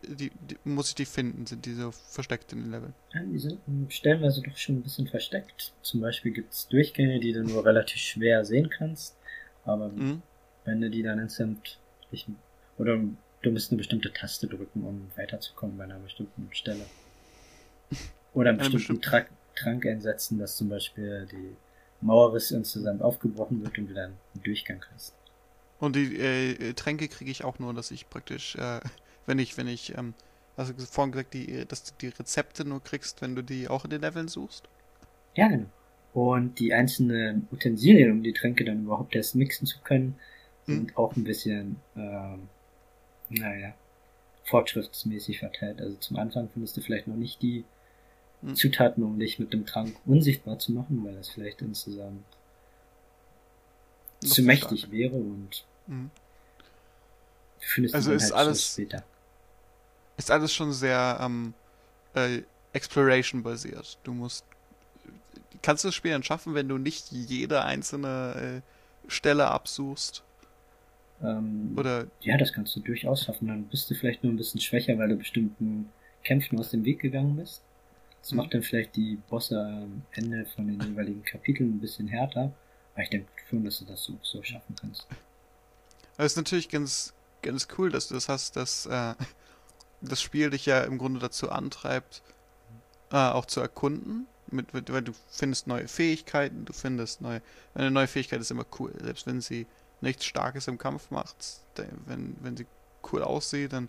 [0.08, 1.46] die, die, muss ich die finden?
[1.46, 2.94] Sind die so versteckt in den Leveln?
[3.12, 3.58] Ja, die sind
[3.92, 5.72] stellenweise doch schon ein bisschen versteckt.
[5.82, 9.14] Zum Beispiel gibt's Durchgänge, die du nur relativ schwer sehen kannst,
[9.64, 10.22] aber Mhm.
[10.64, 11.28] wenn du die dann
[12.12, 12.26] ich,
[12.78, 12.98] oder
[13.42, 16.86] du musst eine bestimmte Taste drücken, um weiterzukommen bei einer bestimmten Stelle.
[18.34, 21.56] Oder einen Eine bestimmten bestimmte- Trank, Trank einsetzen, dass zum Beispiel die
[22.00, 25.14] Mauerriss insgesamt aufgebrochen wird und du dann einen Durchgang hast.
[25.78, 28.80] Und die äh, Tränke kriege ich auch nur, dass ich praktisch, äh,
[29.26, 30.14] wenn ich, wenn ich, ähm,
[30.56, 33.84] hast du vorhin gesagt, die, dass du die Rezepte nur kriegst, wenn du die auch
[33.84, 34.64] in den Leveln suchst?
[35.34, 35.66] Ja, genau.
[36.14, 40.18] Und die einzelnen Utensilien, um die Tränke dann überhaupt erst mixen zu können,
[40.66, 42.48] sind auch ein bisschen, ähm,
[43.28, 43.74] naja,
[44.44, 45.80] fortschrittsmäßig verteilt.
[45.80, 47.64] Also zum Anfang findest du vielleicht noch nicht die
[48.42, 48.54] Hm.
[48.54, 52.24] Zutaten, um dich mit dem Trank unsichtbar zu machen, weil das vielleicht insgesamt
[54.20, 54.92] zu mächtig stark.
[54.92, 56.10] wäre und Mhm.
[57.60, 59.04] du findest Also ist halt alles- später.
[60.16, 61.54] Ist alles schon sehr ähm,
[62.14, 63.98] äh, Exploration basiert.
[64.04, 64.44] Du musst.
[65.62, 68.62] Kannst du das Spiel dann schaffen, wenn du nicht jede einzelne
[69.06, 70.22] äh, Stelle absuchst?
[71.22, 72.06] Ähm, Oder.
[72.20, 73.48] ja, das kannst du durchaus schaffen.
[73.48, 75.90] Dann bist du vielleicht nur ein bisschen schwächer, weil du bestimmten
[76.24, 77.62] Kämpfen aus dem Weg gegangen bist.
[78.20, 78.36] Das Mhm.
[78.38, 82.52] macht dann vielleicht die Bosse am Ende von den jeweiligen Kapiteln ein bisschen härter.
[82.94, 85.06] Aber ich denke schon, dass du das so, so schaffen kannst.
[86.18, 89.14] Es ist natürlich ganz, ganz cool, dass du das hast, dass äh,
[90.00, 92.22] das Spiel dich ja im Grunde dazu antreibt,
[93.12, 94.26] äh, auch zu erkunden.
[94.48, 97.42] Mit, mit, weil du findest neue Fähigkeiten, du findest neue.
[97.74, 98.92] Eine neue Fähigkeit ist immer cool.
[99.00, 99.66] Selbst wenn sie
[100.00, 101.36] nichts Starkes im Kampf macht,
[102.06, 102.66] wenn, wenn sie
[103.12, 103.88] cool aussieht, dann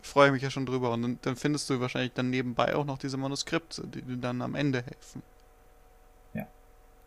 [0.00, 0.90] freue ich mich ja schon drüber.
[0.92, 4.40] Und dann, dann findest du wahrscheinlich dann nebenbei auch noch diese Manuskripte, die dir dann
[4.40, 5.22] am Ende helfen.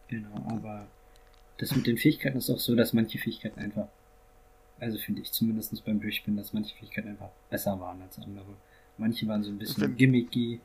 [0.07, 0.87] Genau, aber
[1.57, 3.87] das mit den Fähigkeiten ist auch so, dass manche Fähigkeiten einfach,
[4.79, 8.45] also finde ich zumindest beim Durchspielen, dass manche Fähigkeiten einfach besser waren als andere.
[8.97, 10.59] Manche waren so ein bisschen Wenn- gimmicky,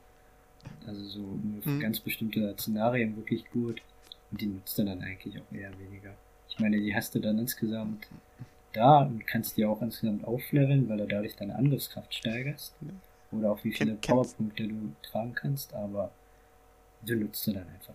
[0.87, 1.81] also so nur für Mhm.
[1.81, 3.83] ganz bestimmte Szenarien wirklich gut
[4.31, 6.14] und die nutzt du dann eigentlich auch eher weniger.
[6.48, 8.07] Ich meine, die hast du dann insgesamt
[8.72, 12.75] da und kannst die auch insgesamt aufleveln, weil du dadurch deine Angriffskraft steigerst.
[13.33, 16.11] Oder auch wie viele kennst- Powerpunkte du tragen kannst, aber
[17.05, 17.94] du nutzt sie dann einfach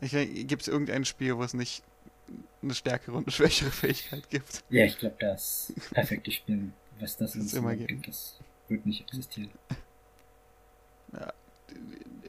[0.00, 0.48] nicht.
[0.48, 1.82] Gibt es irgendein Spiel, wo es nicht
[2.62, 4.64] eine stärkere und eine schwächere Fähigkeit gibt?
[4.70, 7.86] Ja, ich glaube, das perfekte Spiel, was das Das uns immer immer geben.
[7.86, 8.38] gibt, das
[8.68, 9.50] wird nicht existieren.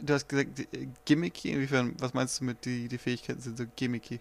[0.01, 3.65] Du hast gesagt, äh, gimmicky, inwiefern, was meinst du mit die, die Fähigkeiten sind so
[3.75, 4.19] gimmicky?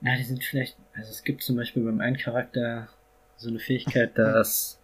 [0.00, 2.88] Na, die sind vielleicht, also es gibt zum Beispiel beim einen Charakter
[3.36, 4.78] so eine Fähigkeit, dass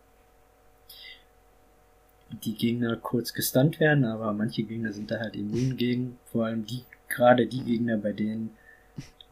[2.45, 6.65] die Gegner kurz gestunt werden, aber manche Gegner sind da halt immun gegen, vor allem
[6.65, 8.57] die, gerade die Gegner, bei denen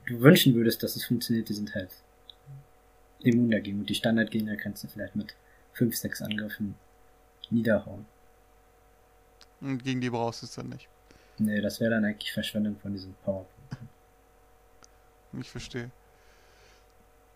[0.09, 1.90] du wünschen würdest, dass es funktioniert, die sind halt
[3.21, 5.35] immun dagegen und die Standardgegner kannst du vielleicht mit
[5.75, 6.75] 5, 6 Angriffen
[7.51, 8.07] niederhauen.
[9.61, 10.88] Und gegen die brauchst du es dann nicht.
[11.38, 13.88] Nee, das wäre dann eigentlich Verschwendung von diesen Powerpunkten.
[15.40, 15.90] Ich verstehe.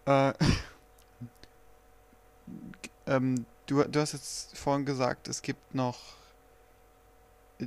[0.07, 0.33] Äh,
[3.07, 5.99] ähm, du, du hast jetzt vorhin gesagt, es gibt noch.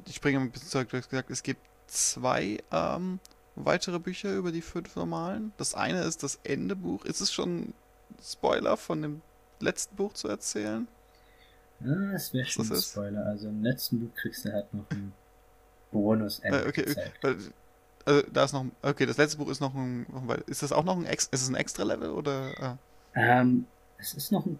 [0.07, 3.19] Ich springe ein bisschen zurück, du hast gesagt, es gibt zwei ähm,
[3.55, 5.53] weitere Bücher über die fünf normalen.
[5.57, 7.05] Das eine ist das Endebuch.
[7.05, 7.73] Ist es schon
[8.21, 9.21] Spoiler von dem
[9.59, 10.87] letzten Buch zu erzählen?
[11.79, 13.25] Ja, das wäre schon ein Spoiler.
[13.25, 15.13] Also im letzten Buch kriegst du halt noch ein
[15.91, 17.25] Bonus-Ende äh, okay, gezeigt.
[17.25, 17.51] Also
[18.31, 20.05] da ist noch, okay, das letzte Buch ist noch ein,
[20.45, 22.51] ist das auch noch ein, ist es ein extra Level oder?
[22.61, 22.77] Ah?
[23.15, 23.65] Ähm,
[23.97, 24.59] es ist noch ein,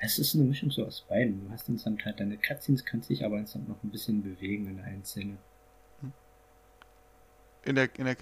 [0.00, 1.46] es ist eine Mischung so aus beiden.
[1.46, 4.76] Du hast insgesamt halt deine Cutscenes, kannst dich aber insgesamt noch ein bisschen bewegen in
[4.76, 4.86] der.
[4.86, 5.38] Hm.
[7.64, 8.16] In der, in der,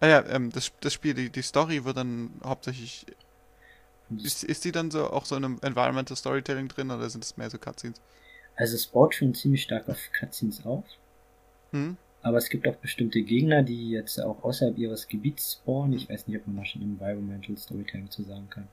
[0.00, 3.06] ah ja, ähm, das, das Spiel, die, die Story wird dann hauptsächlich,
[4.22, 7.36] ist, ist die dann so auch so in einem Environmental Storytelling drin oder sind es
[7.36, 8.00] mehr so Cutscenes?
[8.56, 10.84] Also es baut schon ziemlich stark auf Cutscenes auf.
[11.72, 11.96] Hm?
[12.22, 15.92] Aber es gibt auch bestimmte Gegner, die jetzt auch außerhalb ihres Gebiets spawnen.
[15.92, 18.66] Ich weiß nicht, ob man da schon Environmental Storytelling zu sagen kann.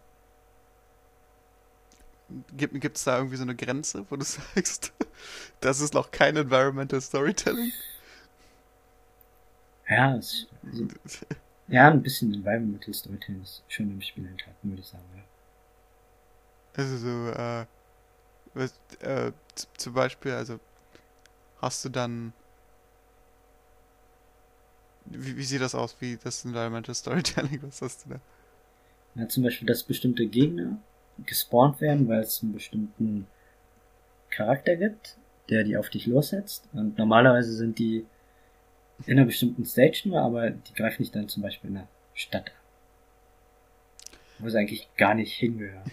[2.58, 4.94] Gibt es da irgendwie so eine Grenze, wo du sagst,
[5.60, 7.72] das ist noch kein Environmental Storytelling?
[9.94, 10.88] Ja, es, also,
[11.68, 15.24] ja, ein bisschen Environmental Storytelling ist schon im Spiel enthalten, würde ich sagen, ja.
[16.76, 17.66] Also so, äh,
[18.56, 19.32] was, äh,
[19.78, 20.60] zum Beispiel, also
[21.62, 22.34] hast du dann
[25.06, 27.60] wie, wie sieht das aus, wie das Environmental Storytelling?
[27.64, 28.20] Was hast du da?
[29.16, 30.78] Ja, zum Beispiel, dass bestimmte Gegner
[31.26, 33.28] gespawnt werden, weil es einen bestimmten
[34.30, 35.18] Charakter gibt,
[35.50, 36.68] der die auf dich lossetzt.
[36.74, 38.06] Und normalerweise sind die
[39.06, 42.48] in einer bestimmten Stage nur, aber die greifen dich dann zum Beispiel in der Stadt
[42.48, 42.54] an.
[44.40, 45.84] Wo sie eigentlich gar nicht hingehören.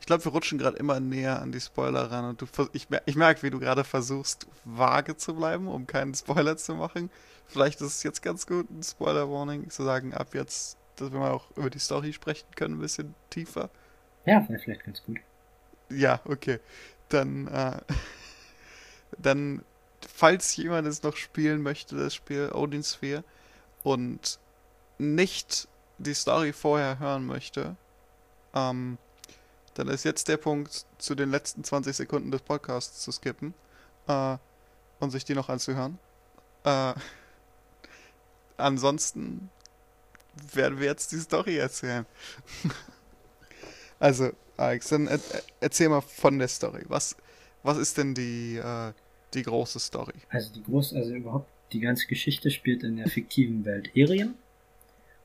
[0.00, 3.16] Ich glaube, wir rutschen gerade immer näher an die Spoiler ran und du, ich, ich
[3.16, 7.10] merke, wie du gerade versuchst, vage zu bleiben, um keinen Spoiler zu machen.
[7.46, 11.32] Vielleicht ist es jetzt ganz gut, ein Spoiler-Warning zu sagen, ab jetzt, dass wir mal
[11.32, 13.70] auch über die Story sprechen können, ein bisschen tiefer.
[14.24, 15.18] Ja, wäre vielleicht ganz gut.
[15.90, 16.60] Ja, okay.
[17.08, 17.80] Dann, äh,
[19.18, 19.62] dann,
[20.06, 23.24] falls jemand es noch spielen möchte, das Spiel Odin Sphere,
[23.82, 24.38] und
[24.98, 27.76] nicht die Story vorher hören möchte,
[28.54, 28.98] ähm,
[29.74, 33.54] dann ist jetzt der Punkt, zu den letzten 20 Sekunden des Podcasts zu skippen
[34.08, 34.36] äh,
[34.98, 35.98] und sich die noch anzuhören.
[36.64, 36.94] Äh,
[38.56, 39.50] ansonsten
[40.52, 42.06] werden wir jetzt die Story erzählen.
[43.98, 45.20] also, Alex, dann er
[45.60, 46.84] erzähl mal von der Story.
[46.88, 47.16] Was,
[47.62, 48.92] was ist denn die, äh,
[49.34, 50.14] die große Story?
[50.28, 54.28] Also die große, also überhaupt die ganze Geschichte spielt in der fiktiven Welt Eria.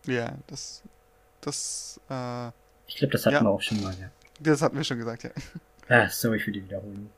[0.06, 0.84] Ja, das,
[1.42, 2.50] das, äh,
[2.88, 3.42] Ich glaube, das hatten ja.
[3.42, 4.12] wir auch schon mal, ja.
[4.40, 5.32] Das hatten wir schon gesagt, ja.
[5.88, 7.12] Ah, sorry für die Wiederholung.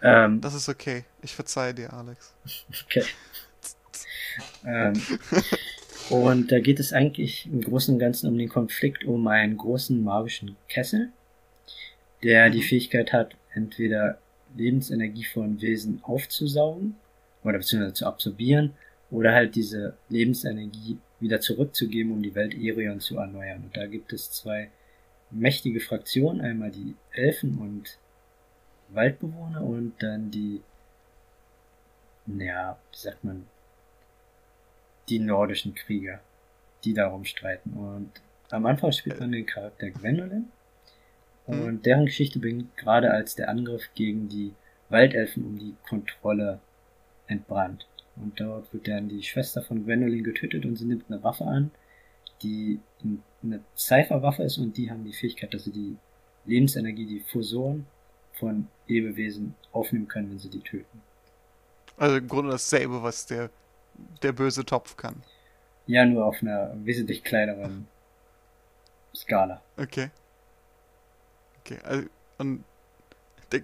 [0.00, 1.04] Ähm, das ist okay.
[1.22, 2.34] Ich verzeihe dir, Alex.
[2.84, 3.04] Okay.
[4.64, 4.92] ähm,
[6.10, 10.04] und da geht es eigentlich im Großen und Ganzen um den Konflikt um einen großen
[10.04, 11.10] magischen Kessel,
[12.22, 12.52] der mhm.
[12.52, 14.18] die Fähigkeit hat, entweder
[14.56, 16.96] Lebensenergie von Wesen aufzusaugen
[17.44, 18.72] oder beziehungsweise zu absorbieren
[19.10, 23.64] oder halt diese Lebensenergie wieder zurückzugeben, um die Welt Erion zu erneuern.
[23.64, 24.70] Und da gibt es zwei
[25.30, 27.98] mächtige Fraktionen, einmal die Elfen und
[28.88, 30.60] Waldbewohner und dann die,
[32.26, 33.46] naja, wie sagt man,
[35.08, 36.20] die nordischen Krieger,
[36.84, 37.72] die darum streiten.
[37.72, 38.10] Und
[38.50, 40.50] am Anfang spielt man den Charakter Gwendolyn
[41.46, 41.82] und mhm.
[41.82, 44.52] deren Geschichte beginnt gerade als der Angriff gegen die
[44.88, 46.60] Waldelfen um die Kontrolle
[47.26, 47.86] entbrannt.
[48.16, 51.70] Und dort wird dann die Schwester von Gwendolyn getötet und sie nimmt eine Waffe an,
[52.42, 52.80] die
[53.42, 55.96] eine Cypher-Waffe ist und die haben die Fähigkeit, dass sie die
[56.46, 57.86] Lebensenergie, die Fusion
[58.32, 61.02] von Lebewesen aufnehmen können, wenn sie die töten.
[61.96, 63.50] Also im Grunde dasselbe, was der,
[64.22, 65.22] der böse Topf kann.
[65.86, 67.86] Ja, nur auf einer wesentlich kleineren
[69.14, 69.62] Skala.
[69.76, 70.10] Okay.
[71.66, 72.06] Okay, also,
[72.38, 72.64] und
[73.50, 73.62] der,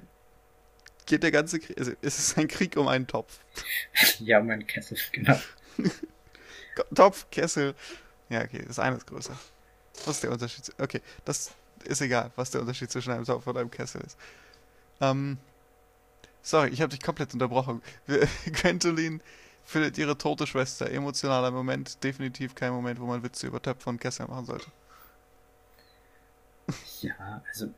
[1.06, 3.38] geht der ganze Krieg, also ist es ein Krieg um einen Topf?
[4.18, 5.38] ja, um einen Kessel, genau.
[6.94, 7.74] Topf, Kessel,
[8.28, 9.38] ja, okay, das eine ist größer.
[10.04, 10.72] Was ist der Unterschied?
[10.78, 11.52] Okay, das
[11.84, 14.18] ist egal, was der Unterschied zwischen einem Topf und einem Kessel ist.
[15.00, 15.38] Ähm,
[16.42, 17.82] sorry, ich habe dich komplett unterbrochen.
[18.46, 19.22] Gwendolyn
[19.64, 20.90] findet ihre tote Schwester.
[20.90, 24.66] Emotionaler Moment, definitiv kein Moment, wo man Witze über Töpfe und Kessel machen sollte.
[27.00, 27.72] Ja, also,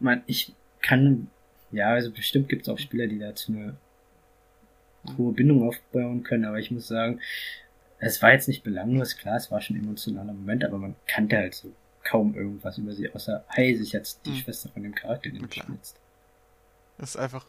[0.00, 1.28] man, ich kann,
[1.70, 3.76] ja, also bestimmt gibt es auch Spieler, die dazu eine
[5.18, 7.20] hohe Bindung aufbauen können, aber ich muss sagen,
[7.98, 11.36] es war jetzt nicht belanglos, klar, es war schon ein emotionaler Moment, aber man kannte
[11.36, 14.36] halt so kaum irgendwas über sie, außer, hey, sich jetzt die hm.
[14.36, 15.78] Schwester von dem Charakter, den du.
[16.98, 17.46] Das ist einfach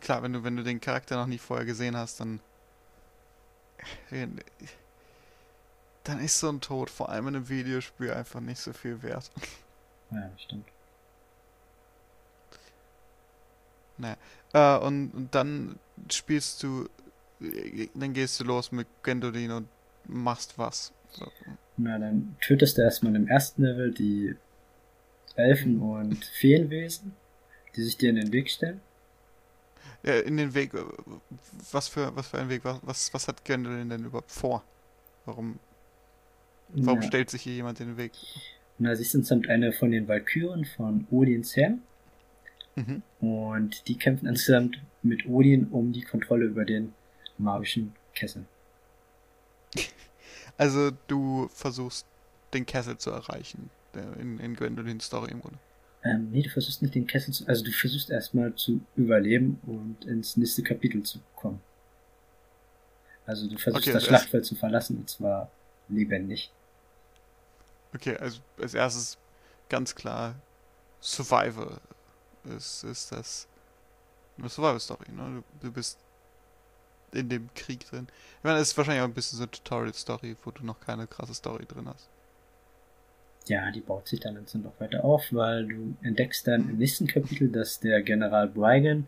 [0.00, 2.40] klar, wenn du, wenn du den Charakter noch nie vorher gesehen hast, dann.
[6.04, 9.30] Dann ist so ein Tod, vor allem in einem Videospiel, einfach nicht so viel wert.
[10.10, 10.66] Ja, stimmt.
[13.98, 14.16] Naja.
[14.52, 15.78] Äh, und, und dann
[16.10, 16.88] spielst du.
[17.94, 19.68] Dann gehst du los mit Gwendolyn und
[20.06, 20.92] machst was.
[21.76, 24.34] Na, dann tötest du erstmal im ersten Level die
[25.36, 27.12] Elfen und Feenwesen,
[27.74, 28.80] die sich dir in den Weg stellen.
[30.04, 30.74] Ja, in den Weg.
[30.74, 30.82] äh,
[31.72, 32.62] Was für, was für ein Weg?
[32.64, 34.62] Was, was, hat Gwendolyn denn überhaupt vor?
[35.24, 35.58] Warum,
[36.68, 37.08] warum ja.
[37.08, 38.12] stellt sich hier jemand in den Weg?
[38.78, 41.78] Na, sie ist insgesamt eine von den Valkyren von Odins Heer.
[42.76, 43.02] Mhm.
[43.20, 46.92] Und die kämpfen insgesamt mit Odin um die Kontrolle über den
[47.38, 48.44] magischen Kessel.
[50.56, 52.06] Also du versuchst
[52.52, 53.70] den Kessel zu erreichen.
[54.20, 55.58] In, in Gwendolyns Story im Grunde.
[56.04, 60.04] Ähm, nee, du versuchst nicht den Kessel zu, also du versuchst erstmal zu überleben und
[60.04, 61.60] ins nächste Kapitel zu kommen.
[63.26, 65.50] Also du versuchst Okay, das also Schlachtfeld zu verlassen und zwar
[65.88, 66.52] lebendig.
[67.94, 69.18] Okay, also als erstes
[69.68, 70.34] ganz klar
[71.00, 71.80] Survival
[72.44, 73.46] ist, ist das
[74.38, 75.42] eine Survival-Story, ne?
[75.60, 75.98] Du, du bist
[77.12, 78.08] in dem Krieg drin.
[78.38, 81.06] Ich meine, es ist wahrscheinlich auch ein bisschen so eine Tutorial-Story, wo du noch keine
[81.06, 82.08] krasse Story drin hast.
[83.46, 87.06] Ja, die baut sich dann insgesamt auch weiter auf, weil du entdeckst dann im nächsten
[87.06, 89.06] Kapitel, dass der General Brygan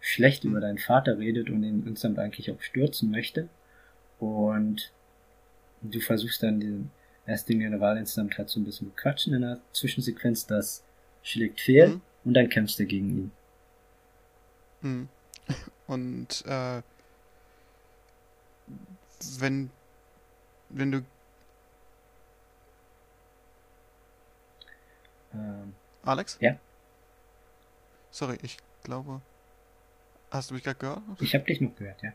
[0.00, 3.48] schlecht über deinen Vater redet und ihn insgesamt eigentlich auch stürzen möchte.
[4.18, 4.92] Und
[5.82, 6.90] du versuchst dann den
[7.26, 10.82] erst den General insgesamt halt so ein bisschen bequatschen in der Zwischensequenz, das
[11.24, 12.00] schlägt fehl Mhm.
[12.24, 13.32] und dann kämpfst du gegen ihn.
[14.82, 15.08] Hm.
[15.88, 16.80] Und äh,
[19.38, 19.70] wenn
[20.70, 21.04] wenn du
[25.34, 26.36] Ähm, Alex?
[26.40, 26.56] Ja.
[28.10, 29.20] Sorry, ich glaube.
[30.30, 31.02] Hast du mich gerade gehört?
[31.20, 32.12] ich habe dich noch gehört, ja.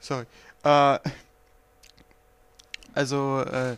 [0.00, 0.26] Sorry.
[0.64, 0.98] Äh,
[2.94, 3.76] also, äh,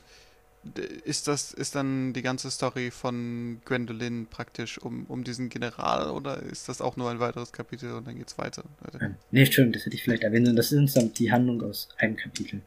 [1.05, 6.41] ist das, ist dann die ganze Story von Gwendolyn praktisch um, um diesen General oder
[6.41, 8.63] ist das auch nur ein weiteres Kapitel und dann geht's weiter?
[9.01, 10.47] Ähm, nee, Entschuldigung, das hätte ich vielleicht erwähnt.
[10.57, 12.63] Das ist insgesamt die Handlung aus einem Kapitel.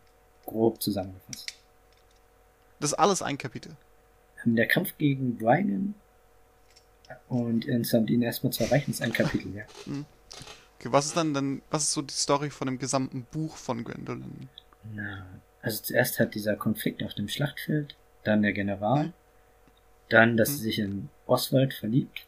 [0.46, 1.54] Grob zusammengefasst.
[2.80, 3.72] Das ist alles ein Kapitel.
[4.46, 5.96] Ähm, Der Kampf gegen Brygan
[7.30, 9.64] und insgesamt ihn erstmal zu erreichen, ist ein Kapitel, ja.
[10.80, 13.84] Okay, was ist dann dann, was ist so die Story von dem gesamten Buch von
[13.84, 14.50] Gwendolyn?
[14.94, 15.26] Na,
[15.65, 19.12] also zuerst hat dieser Konflikt auf dem Schlachtfeld, dann der General,
[20.10, 20.56] dann, dass Hm.
[20.58, 22.25] sie sich in Oswald verliebt.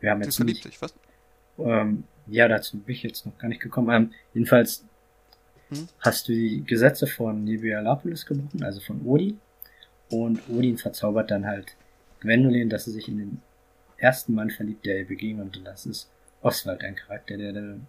[0.00, 0.94] Wir haben jetzt verliebt nicht, sich, was?
[1.58, 3.90] ähm, ja, dazu bin ich jetzt noch gar nicht gekommen.
[3.90, 4.84] Ähm, jedenfalls
[5.70, 5.88] Hm?
[6.00, 9.40] hast du die Gesetze von Nibialapolis gebrochen, also von Odin.
[10.10, 11.74] Und Odin verzaubert dann halt
[12.20, 13.42] Gwendolyn, dass sie sich in den
[13.96, 15.56] ersten Mann verliebt, der ihr begegnet.
[15.56, 16.10] Und das ist
[16.42, 17.86] Oswald, ein Charakter, der im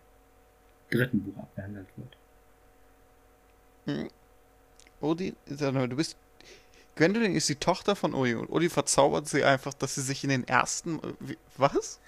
[0.89, 2.15] dritten Buch abgehandelt wird.
[3.85, 4.07] Hm.
[5.01, 6.15] Odin, du bist.
[6.95, 10.29] Gwendolyn ist die Tochter von Odin und Odin verzaubert sie einfach, dass sie sich in
[10.29, 10.99] den ersten.
[11.57, 11.99] Was?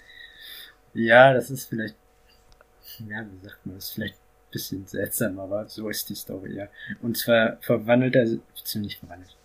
[0.94, 1.96] Ja, das ist vielleicht,
[3.00, 6.54] ja, wie sagt man, das ist vielleicht ein bisschen seltsam, aber so ist die Story,
[6.54, 6.68] ja.
[7.02, 8.26] Und zwar verwandelt er,
[8.76, 9.36] nicht verwandelt,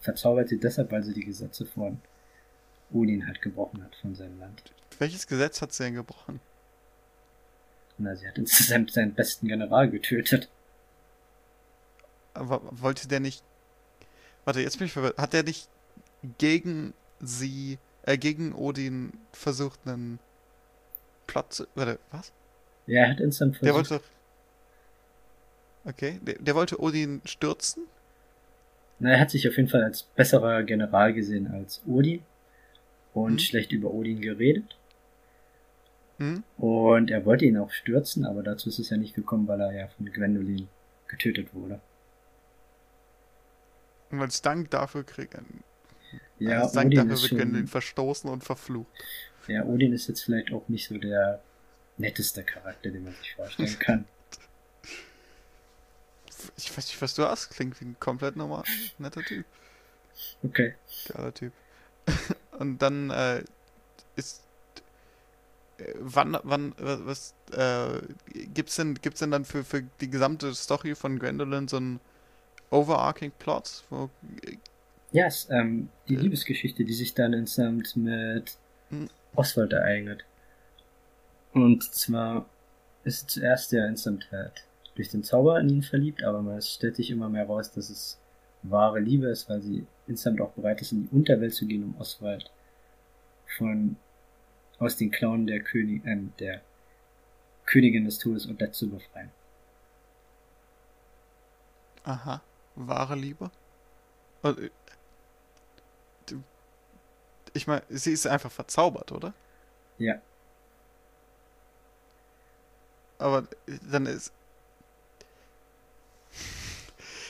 [0.00, 2.00] verzaubert sie deshalb, weil sie die Gesetze von
[2.92, 4.62] Odin halt gebrochen hat von seinem Land.
[4.98, 6.40] Welches Gesetz hat sie denn gebrochen?
[7.98, 10.48] Na, sie hat insgesamt seinen besten General getötet.
[12.34, 13.42] Aber wollte der nicht.
[14.44, 15.18] Warte, jetzt bin ich verwirrt.
[15.18, 15.68] Hat der nicht
[16.38, 20.18] gegen sie, äh, gegen Odin versucht, einen
[21.26, 21.66] Plot zu.
[21.74, 22.32] Warte, was?
[22.86, 24.02] Ja, er hat Der versucht, wollte doch.
[25.84, 27.84] Okay, der, der wollte Odin stürzen?
[28.98, 32.22] na, er hat sich auf jeden Fall als besserer General gesehen als Odin
[33.14, 33.38] und Mhm.
[33.40, 34.76] schlecht über Odin geredet.
[36.18, 36.44] Hm?
[36.56, 39.72] Und er wollte ihn auch stürzen, aber dazu ist es ja nicht gekommen, weil er
[39.72, 40.68] ja von Gwendolyn
[41.08, 41.80] getötet wurde.
[44.12, 45.34] Und als Dank dafür kriegt
[46.38, 48.92] Ja, als Dank Odin dafür wird Gwendolyn schon, verstoßen und verflucht.
[49.48, 51.42] ja, Odin ist jetzt vielleicht auch nicht so der
[51.96, 54.04] netteste Charakter, den man sich vorstellen kann.
[56.56, 57.50] Ich weiß nicht, was du hast.
[57.50, 58.64] Klingt wie ein komplett normal
[58.98, 59.46] netter Typ.
[60.42, 60.74] Okay.
[61.08, 61.52] Geiler Typ.
[62.58, 63.44] Und dann äh,
[64.16, 64.42] ist.
[65.78, 68.02] Äh, wann, wann, was, äh,
[68.34, 72.00] gibt's denn, gibt's denn dann für, für die gesamte Story von Gwendolyn so einen
[72.72, 73.84] overarching Plot?
[73.90, 74.08] Wo,
[75.12, 76.18] Ja, es, ähm, die Äh.
[76.20, 78.56] Liebesgeschichte, die sich dann insgesamt mit
[78.90, 79.08] Hm.
[79.34, 80.24] Oswald ereignet.
[81.52, 82.46] Und zwar
[83.04, 84.64] ist zuerst ja insgesamt halt
[84.94, 87.90] durch den Zauber in ihn verliebt, aber man es stellt sich immer mehr raus, dass
[87.90, 88.18] es
[88.62, 91.96] wahre Liebe ist, weil sie insgesamt auch bereit ist, in die Unterwelt zu gehen, um
[92.00, 92.50] Oswald
[93.58, 93.96] von
[94.78, 96.62] aus den Klauen der König, äh, der
[97.66, 99.30] Königin des Todes und dazu befreien.
[102.04, 102.42] Aha.
[102.74, 103.50] Wahre Liebe?
[104.42, 104.70] Und, äh,
[107.54, 109.34] ich meine, sie ist einfach verzaubert, oder?
[109.98, 110.20] Ja.
[113.18, 113.46] Aber
[113.90, 114.32] dann ist.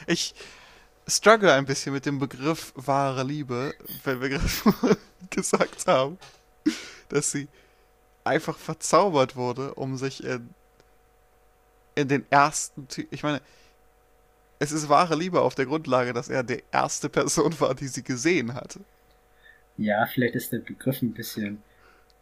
[0.07, 0.35] Ich
[1.07, 3.75] struggle ein bisschen mit dem Begriff wahre Liebe,
[4.05, 4.97] weil wir gerade
[5.31, 6.19] gesagt haben,
[7.09, 7.49] dass sie
[8.25, 10.55] einfach verzaubert wurde, um sich in,
[11.95, 12.89] in den ersten.
[13.11, 13.41] Ich meine,
[14.63, 18.05] es ist wahre Liebe auf der Grundlage, dass er die erste Person war, die sie
[18.05, 18.79] gesehen hatte.
[19.77, 21.61] Ja, vielleicht ist der Begriff ein bisschen.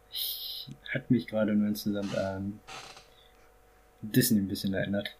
[0.09, 2.59] Ich, hat mich gerade nur insgesamt an
[4.01, 5.15] Disney ein bisschen erinnert.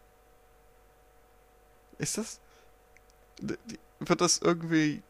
[2.00, 2.40] Ist das?
[4.00, 5.04] Wird das irgendwie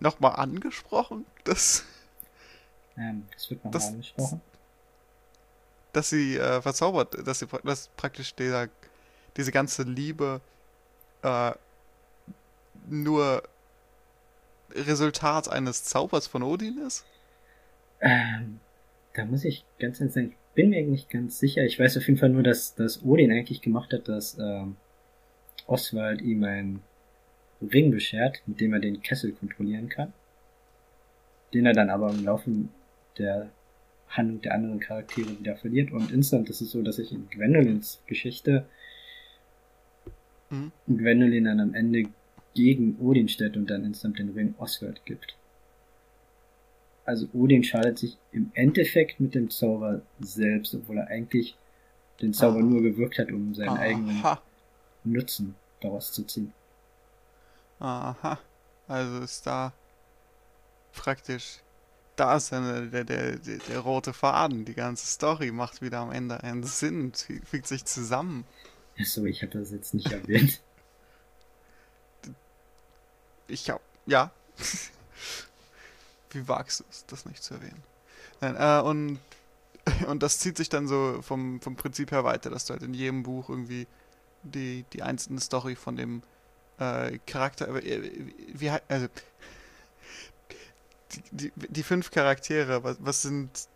[0.00, 1.26] nochmal angesprochen?
[1.44, 1.84] Das,
[2.96, 4.40] ähm, das wird nochmal angesprochen.
[5.92, 8.68] Dass sie äh, verzaubert, dass sie dass praktisch dieser,
[9.36, 10.40] diese ganze Liebe
[11.24, 11.52] äh,
[12.88, 13.42] nur
[14.72, 17.04] Resultat eines Zaubers von Odin ist?
[18.00, 18.60] Ähm,
[19.14, 21.64] da muss ich ganz ehrlich sagen, ich bin mir nicht ganz sicher.
[21.64, 24.76] Ich weiß auf jeden Fall nur, dass, dass Odin eigentlich gemacht hat, dass ähm,
[25.66, 26.82] Oswald ihm einen
[27.62, 30.12] Ring beschert, mit dem er den Kessel kontrollieren kann.
[31.54, 32.50] Den er dann aber im Laufe
[33.18, 33.50] der
[34.08, 35.92] Handlung der anderen Charaktere wieder verliert.
[35.92, 38.66] Und instant ist es so, dass ich in Gwendolins Geschichte
[40.50, 40.72] mhm.
[40.88, 42.04] Gwendolin dann am Ende
[42.54, 45.36] gegen Odin stellt und dann instant den Ring Oswald gibt.
[47.04, 51.56] Also Odin schadet sich im Endeffekt mit dem Zauber selbst, obwohl er eigentlich
[52.22, 52.64] den Zauber Aha.
[52.64, 53.78] nur gewirkt hat, um seinen Aha.
[53.78, 54.22] eigenen
[55.04, 56.52] Nutzen daraus zu ziehen.
[57.78, 58.38] Aha.
[58.88, 59.72] Also ist da
[60.92, 61.58] praktisch,
[62.16, 64.64] da ist dann der, der, der, der rote Faden.
[64.64, 67.12] Die ganze Story macht wieder am Ende einen Sinn,
[67.44, 68.44] fügt sich zusammen.
[68.98, 70.60] Achso, ich habe das jetzt nicht erwähnt.
[73.48, 74.30] Ich hab, ja.
[76.30, 77.82] Wie wagst du es, das nicht zu erwähnen?
[78.40, 79.18] Nein, äh, und,
[80.06, 82.94] und das zieht sich dann so vom, vom Prinzip her weiter, dass du halt in
[82.94, 83.86] jedem Buch irgendwie
[84.42, 86.22] die, die einzelne Story von dem
[86.78, 88.10] äh, Charakter, äh,
[88.52, 89.08] wie, also,
[91.12, 93.68] die, die, die fünf Charaktere, was, was sind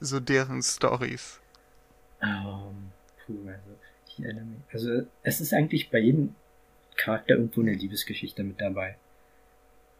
[0.00, 1.40] so deren Stories?
[2.20, 2.92] Um, ähm,
[3.26, 3.78] puh, also,
[4.18, 4.60] ich erinnere mich.
[4.72, 6.34] Also, es ist eigentlich bei jedem
[6.96, 8.96] Charakter irgendwo eine Liebesgeschichte mit dabei.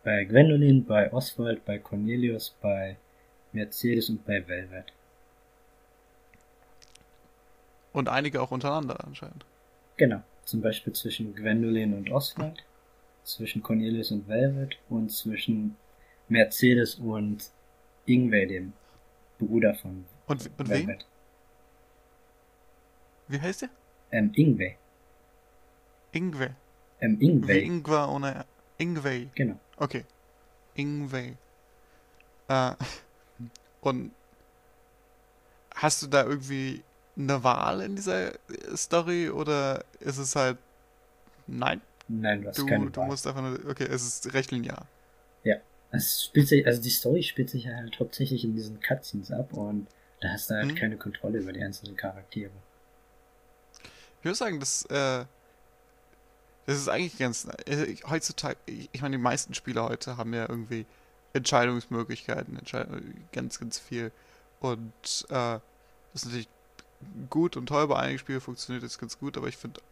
[0.03, 2.97] Bei Gwendolyn, bei Oswald, bei Cornelius, bei
[3.53, 4.93] Mercedes und bei Velvet.
[7.93, 9.45] Und einige auch untereinander anscheinend.
[9.97, 10.23] Genau.
[10.45, 12.65] Zum Beispiel zwischen Gwendolyn und Oswald,
[13.23, 15.77] zwischen Cornelius und Velvet und zwischen
[16.29, 17.51] Mercedes und
[18.07, 18.73] Ingwe, dem
[19.39, 21.07] Bruder von und, und Velvet.
[23.29, 23.71] Wie heißt der?
[24.11, 24.75] Ähm, Ingwe.
[26.13, 26.55] Ingwe.
[27.01, 27.55] Ähm, Ingwe.
[27.55, 28.45] Wie Ingwer ohne
[28.79, 29.31] Ingwe.
[29.35, 29.59] Genau.
[29.77, 30.05] Okay.
[30.75, 31.37] Ingwe.
[32.49, 32.73] Äh,
[33.81, 34.13] und
[35.75, 36.83] hast du da irgendwie
[37.17, 38.33] eine Wahl in dieser
[38.75, 40.59] Story oder ist es halt
[41.47, 41.81] nein?
[42.09, 43.09] Nein, du hast du, keine du Wahl.
[43.09, 44.87] musst einfach nur, okay, es ist recht linear.
[45.43, 45.57] Ja.
[45.91, 49.87] Es spielt sich, also die Story spielt sich halt hauptsächlich in diesen Cutscenes ab und
[50.21, 50.75] da hast du halt hm.
[50.75, 52.51] keine Kontrolle über die einzelnen Charaktere.
[54.25, 55.27] Ich würde sagen, das, äh,
[56.64, 60.87] das ist eigentlich ganz, äh, heutzutage, ich meine, die meisten Spieler heute haben ja irgendwie
[61.35, 62.89] Entscheidungsmöglichkeiten, Entscheid
[63.33, 64.12] ganz, ganz viel.
[64.61, 64.95] Und
[65.29, 65.61] äh, das
[66.14, 66.49] ist natürlich
[67.29, 69.83] gut und toll, bei einigen Spielen funktioniert das ganz gut, aber ich finde,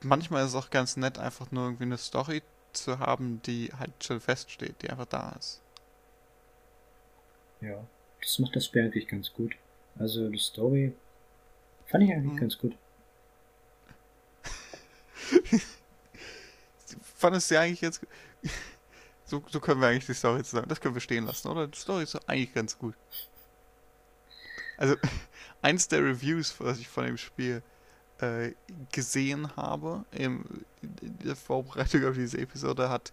[0.00, 2.42] manchmal ist es auch ganz nett, einfach nur irgendwie eine Story
[2.72, 5.60] zu haben, die halt schon feststeht, die einfach da ist.
[7.60, 7.86] Ja,
[8.20, 9.54] das macht das Spiel eigentlich ganz gut.
[10.00, 10.94] Also die Story
[11.90, 12.36] fand ich eigentlich mhm.
[12.36, 12.76] ganz gut.
[17.16, 18.06] Fandest du eigentlich jetzt.
[19.26, 20.66] So, so können wir eigentlich die Story zusammen.
[20.68, 21.68] Das können wir stehen lassen, oder?
[21.68, 22.96] Die Story ist eigentlich ganz gut.
[24.76, 24.96] Also,
[25.62, 27.62] eins der Reviews, was ich von dem Spiel
[28.18, 28.50] äh,
[28.90, 30.44] gesehen habe, im,
[30.82, 33.12] in der Vorbereitung auf diese Episode, hat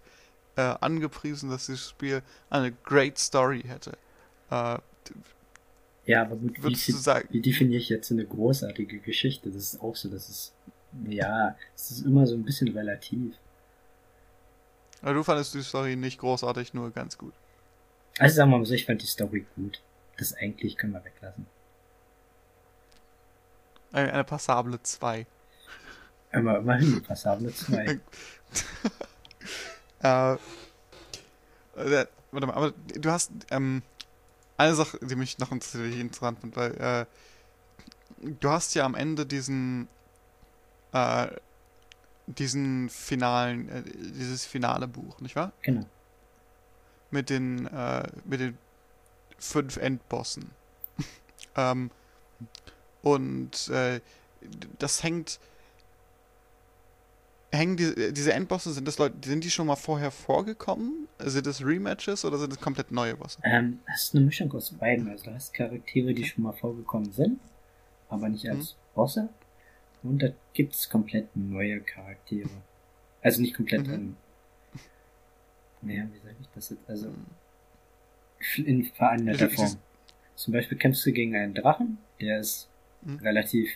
[0.56, 3.96] äh, angepriesen, dass dieses Spiel eine great Story hätte.
[4.50, 4.80] Äh,
[6.08, 9.52] ja, aber gut, wie, sagen, wie definiere ich jetzt eine großartige Geschichte?
[9.52, 10.54] Das ist auch so, das ist,
[11.06, 13.36] ja, es ist immer so ein bisschen relativ.
[15.02, 17.34] Aber du fandest die Story nicht großartig, nur ganz gut.
[18.20, 19.82] Also sagen wir mal so, ich fand die Story gut.
[20.18, 21.46] Das eigentlich können wir weglassen.
[23.92, 25.28] Eine, eine passable 2.
[26.32, 27.86] Aber immerhin eine passable 2.
[30.00, 30.38] äh,
[31.76, 33.84] warte mal, aber du hast, ähm,
[34.58, 37.06] eine Sache, die mich noch interessant finde, weil äh,
[38.40, 39.88] du hast ja am Ende diesen
[40.94, 41.28] äh,
[42.28, 45.54] diesen finalen, äh, dieses finale Buch, nicht wahr?
[45.62, 45.86] Genau.
[47.10, 48.58] Mit den, äh, mit den
[49.40, 50.52] fünf Endbossen.
[51.56, 51.90] ähm,
[53.02, 54.02] und äh,
[54.78, 55.40] das hängt.
[57.50, 61.07] Hängen die, diese Endbosse, sind das Leute, sind die schon mal vorher vorgekommen?
[61.20, 63.40] Sind das Rematches oder sind das komplett neue Bosse?
[63.44, 65.10] Ähm, das ist eine Mischung aus beiden.
[65.10, 67.40] Also du hast Charaktere, die schon mal vorgekommen sind,
[68.10, 68.78] aber nicht als Mhm.
[68.96, 69.30] Bosse.
[70.04, 72.50] Und da gibt es komplett neue Charaktere.
[73.22, 73.94] Also nicht komplett Mhm.
[73.94, 74.18] in.
[75.82, 76.88] Naja, wie sage ich das jetzt?
[76.90, 77.12] Also
[78.58, 79.78] in veränderter Ja, Form.
[80.36, 82.68] Zum Beispiel kämpfst du gegen einen Drachen, der ist
[83.02, 83.18] Mhm.
[83.18, 83.72] relativ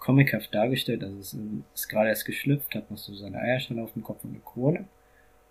[0.00, 1.36] comichaft dargestellt, also es
[1.74, 4.84] ist gerade erst geschlüpft, hat noch so seine Eierschale auf dem Kopf und eine Krone.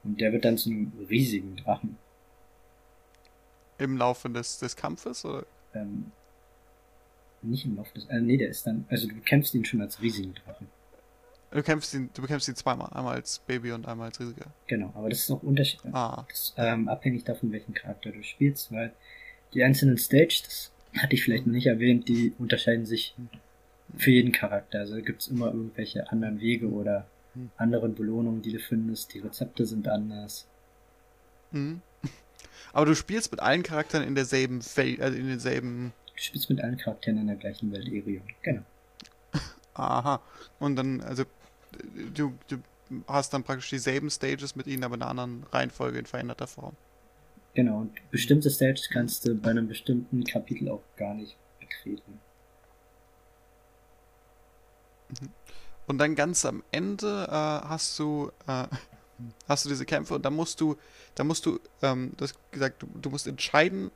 [0.04, 1.98] Und der wird dann zu einem riesigen Drachen.
[3.78, 5.26] Im Laufe des, des Kampfes?
[5.26, 5.46] Oder?
[5.74, 6.12] Ähm,
[7.42, 8.06] nicht im Laufe des.
[8.06, 8.86] Äh, nee, der ist dann.
[8.90, 10.68] Also du bekämpfst ihn schon als riesigen Drachen.
[11.52, 12.90] Du kämpfst ihn, du bekämpfst ihn zweimal.
[12.94, 14.46] Einmal als Baby und einmal als Riesiger.
[14.68, 15.94] Genau, aber das ist auch unterschiedlich.
[15.94, 16.26] Ah.
[16.30, 18.94] Das ist ähm, abhängig davon, welchen Charakter du spielst, weil
[19.54, 23.16] die einzelnen Stage, das hatte ich vielleicht noch nicht erwähnt, die unterscheiden sich
[23.98, 24.80] für jeden Charakter.
[24.80, 27.06] Also gibt es immer irgendwelche anderen Wege oder
[27.58, 29.14] anderen Belohnungen, die du findest.
[29.14, 30.48] Die Rezepte sind anders.
[31.52, 31.82] Mhm.
[32.74, 35.94] Aber du spielst mit allen Charakteren in derselben Welt, also in denselben.
[36.16, 38.24] Du spielst mit allen Charakteren in der gleichen Welt, Erion.
[38.42, 38.64] Genau.
[39.74, 40.22] Aha.
[40.60, 41.24] Und dann, also,
[42.16, 42.58] du, du
[43.08, 46.76] hast dann praktisch dieselben Stages mit ihnen, aber in einer anderen Reihenfolge in veränderter Form.
[47.54, 52.20] Genau, und bestimmte Stages kannst du bei einem bestimmten Kapitel auch gar nicht betreten.
[55.88, 58.68] Und dann ganz am Ende äh, hast du äh,
[59.48, 60.78] hast du diese Kämpfe und da musst du,
[61.16, 63.92] da musst du, ähm, du hast gesagt, du, du musst entscheiden,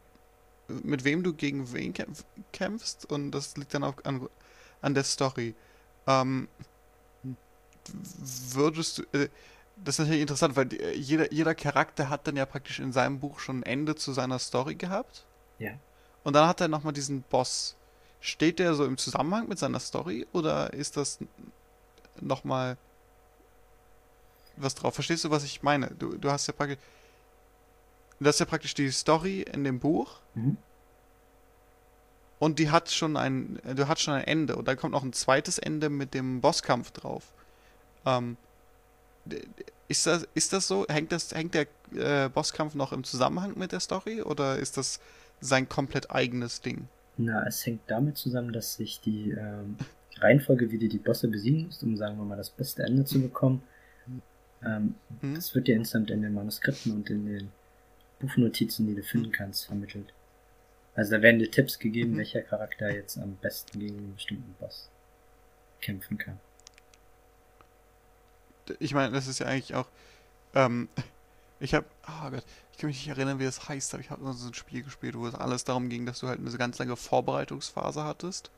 [0.67, 4.27] mit wem du gegen wen kämpf, kämpfst und das liegt dann auch an,
[4.81, 5.53] an der Story.
[6.07, 6.47] Ähm,
[8.53, 9.29] würdest du, äh,
[9.83, 13.19] das ist natürlich interessant, weil die, jeder, jeder Charakter hat dann ja praktisch in seinem
[13.19, 15.25] Buch schon ein Ende zu seiner Story gehabt.
[15.59, 15.71] Ja.
[16.23, 17.75] Und dann hat er nochmal diesen Boss.
[18.21, 21.19] Steht der so im Zusammenhang mit seiner Story oder ist das
[22.21, 22.77] nochmal
[24.57, 24.93] was drauf?
[24.95, 25.87] Verstehst du, was ich meine?
[25.91, 26.77] Du, du hast ja praktisch.
[28.19, 30.57] Du hast ja praktisch die Story in dem Buch Mhm.
[32.39, 33.59] und die hat schon ein.
[33.75, 36.91] Du hast schon ein Ende und dann kommt noch ein zweites Ende mit dem Bosskampf
[36.91, 37.23] drauf.
[38.05, 38.37] Ähm,
[39.87, 40.85] ist das, ist das so?
[40.87, 44.99] Hängt, das, hängt der äh, Bosskampf noch im Zusammenhang mit der Story oder ist das
[45.41, 46.87] sein komplett eigenes Ding?
[47.17, 49.77] Na, es hängt damit zusammen, dass sich die ähm,
[50.19, 53.21] Reihenfolge, wie du die Bosse besiegen musst, um sagen wir mal das beste Ende zu
[53.21, 53.63] bekommen,
[54.63, 55.35] ähm, Hm?
[55.35, 57.51] das wird dir instant in den Manuskripten und in den
[58.19, 60.13] Buchnotizen, die du finden kannst, vermittelt.
[60.95, 62.17] Also da werden dir Tipps gegeben, Mhm.
[62.17, 64.89] welcher Charakter jetzt am besten gegen einen bestimmten Boss
[65.81, 66.39] kämpfen kann.
[68.79, 69.87] Ich meine, das ist ja eigentlich auch.
[70.53, 70.89] Ähm,
[71.59, 74.33] ich habe, oh Gott, ich kann mich nicht erinnern, wie das heißt, aber ich habe
[74.33, 76.95] so ein Spiel gespielt, wo es alles darum ging, dass du halt eine ganz lange
[76.95, 78.49] Vorbereitungsphase hattest.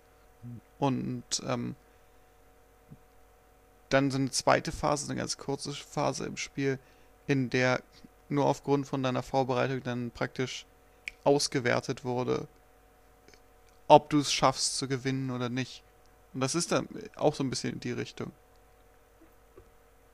[0.80, 1.76] Und ähm,
[3.90, 6.80] dann so eine zweite Phase, eine ganz kurze Phase im Spiel,
[7.26, 7.82] in der
[8.30, 10.66] nur aufgrund von deiner Vorbereitung dann praktisch
[11.24, 12.48] ausgewertet wurde,
[13.88, 15.84] ob du es schaffst zu gewinnen oder nicht.
[16.34, 18.32] Und das ist dann auch so ein bisschen in die Richtung.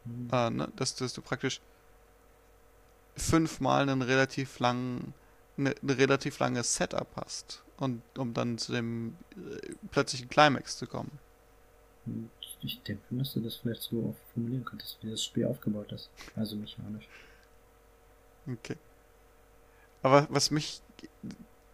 [0.06, 0.30] Hm.
[0.32, 0.72] Äh, ne?
[0.76, 1.62] dass, dass du praktisch
[3.16, 5.14] fünfmal einen relativ langen,
[5.58, 7.63] eine, eine relativ lange Setup hast.
[7.78, 11.20] Und um dann zu dem äh, plötzlichen Climax zu kommen.
[12.06, 12.30] Und
[12.62, 16.10] Ich denke, dass du das vielleicht so formulieren könntest, wie das Spiel aufgebaut ist.
[16.36, 17.08] Also mechanisch.
[18.48, 18.78] Okay.
[20.02, 20.82] Aber was mich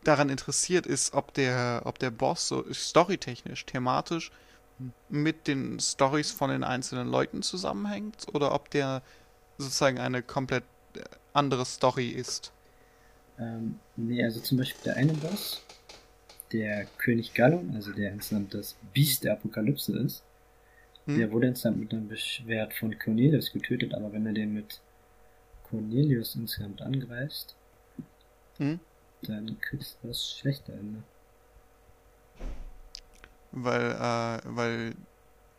[0.04, 4.32] daran interessiert, ist, ob der, ob der Boss so storytechnisch, thematisch
[5.10, 9.02] mit den Stories von den einzelnen Leuten zusammenhängt oder ob der
[9.58, 10.64] sozusagen eine komplett
[10.95, 11.02] äh,
[11.34, 12.54] andere Story ist.
[13.38, 15.62] Ähm, nee, also zum Beispiel der eine Boss,
[16.52, 20.24] der König Gallon, also der insgesamt das Biest der Apokalypse ist,
[21.06, 21.18] Hm?
[21.18, 24.80] der wurde insgesamt mit einem Beschwert von Cornelius getötet, aber wenn du den mit
[25.70, 27.56] Cornelius insgesamt angreifst,
[28.58, 28.80] Hm?
[29.24, 31.04] dann kriegst du das schlechte Ende.
[33.52, 34.95] Weil, äh, weil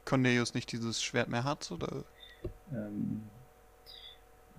[0.05, 2.05] Cornelius nicht dieses Schwert mehr hat, oder?
[2.73, 3.23] Ähm,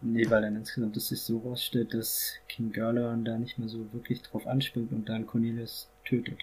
[0.01, 3.91] nee, weil dann insgesamt es sich so rausstellt, dass King Gallon da nicht mehr so
[3.93, 6.39] wirklich drauf anspringt und dann Cornelius tötet.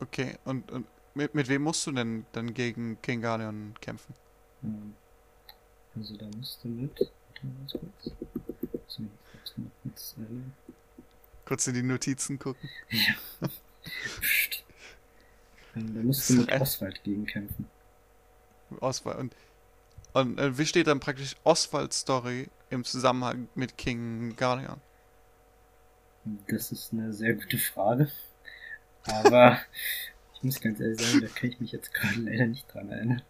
[0.00, 4.14] Okay, und, und mit, mit wem musst du denn dann gegen King Galeon kämpfen?
[4.62, 4.94] Ähm,
[5.94, 10.24] also da musst du mit, warte mal ganz kurz, mir kurz mal kurz, äh,
[11.44, 12.68] Kurz in die Notizen gucken.
[14.22, 14.64] pst.
[15.76, 17.66] Ähm, Da musst du mit Oswald gegen kämpfen.
[18.80, 19.18] Oswald.
[19.18, 19.36] Und,
[20.12, 24.80] und äh, wie steht dann praktisch Oswalds Story im Zusammenhang mit King Guardian?
[26.48, 28.10] Das ist eine sehr gute Frage.
[29.04, 29.58] Aber
[30.34, 33.22] ich muss ganz ehrlich sagen, da kann ich mich jetzt gerade leider nicht dran erinnern.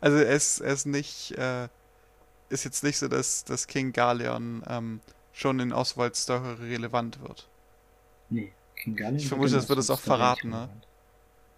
[0.00, 1.68] Also es es nicht äh,
[2.50, 5.00] ist jetzt nicht so, dass, dass King Galeon ähm,
[5.32, 7.48] schon in Oswalds Story relevant wird.
[8.28, 10.68] Nee, King Garlian Ich vermute, das wird es auch verraten, ne?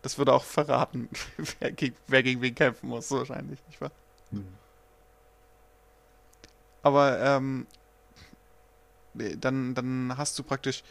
[0.02, 1.08] Das würde auch verraten,
[1.60, 3.92] wer gegen, wer gegen wen kämpfen muss, wahrscheinlich, nicht wahr?
[4.30, 4.46] Hm.
[6.82, 7.66] Aber ähm,
[9.14, 10.82] nee, dann, dann hast du praktisch,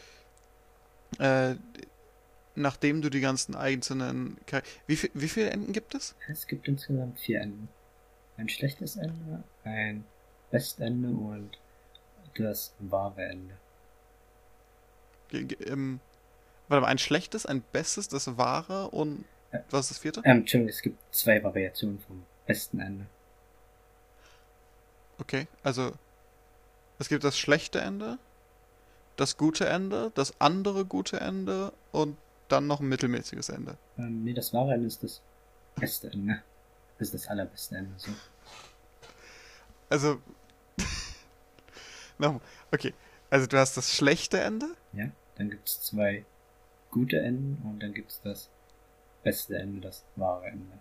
[1.18, 1.54] äh,
[2.54, 6.14] nachdem du die ganzen einzelnen, Char wie, viel, wie viele Enden gibt es?
[6.28, 7.68] Es gibt insgesamt vier Enden.
[8.36, 10.04] Ein schlechtes Ende, ein
[10.50, 11.50] Bestende und
[12.36, 13.54] das wahre Ende.
[15.30, 16.00] Ge- Ähm,
[16.68, 19.24] warte mal, ein schlechtes, ein bestes, das wahre und
[19.70, 20.22] was ist das vierte?
[20.24, 23.06] Ähm, Entschuldigung, es gibt zwei Variationen vom besten Ende.
[25.22, 25.92] Okay, also
[26.98, 28.18] es gibt das schlechte Ende,
[29.16, 32.16] das gute Ende, das andere gute Ende und
[32.48, 33.78] dann noch ein mittelmäßiges Ende.
[33.98, 35.22] Ähm, nee, das wahre Ende ist das
[35.78, 36.42] beste Ende.
[36.98, 37.98] Das ist das allerbeste Ende.
[37.98, 38.10] So.
[39.90, 40.20] Also,
[42.18, 42.40] nochmal,
[42.72, 42.94] okay,
[43.30, 46.24] also du hast das schlechte Ende, Ja, dann gibt es zwei
[46.90, 48.50] gute Enden und dann gibt es das
[49.22, 50.78] beste Ende, das wahre Ende.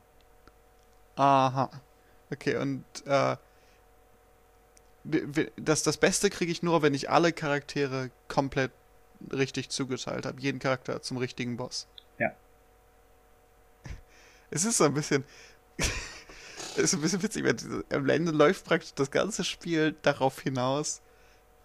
[1.16, 1.70] aha,
[2.32, 3.38] okay, und äh,
[5.04, 8.72] das, das Beste kriege ich nur, wenn ich alle Charaktere komplett
[9.32, 11.88] richtig zugeteilt habe, jeden Charakter zum richtigen Boss.
[12.18, 12.32] Ja.
[14.54, 15.24] Es ist so ein bisschen.
[15.78, 17.56] es ist ein bisschen witzig, weil
[17.90, 21.02] am Ende läuft praktisch das ganze Spiel darauf hinaus,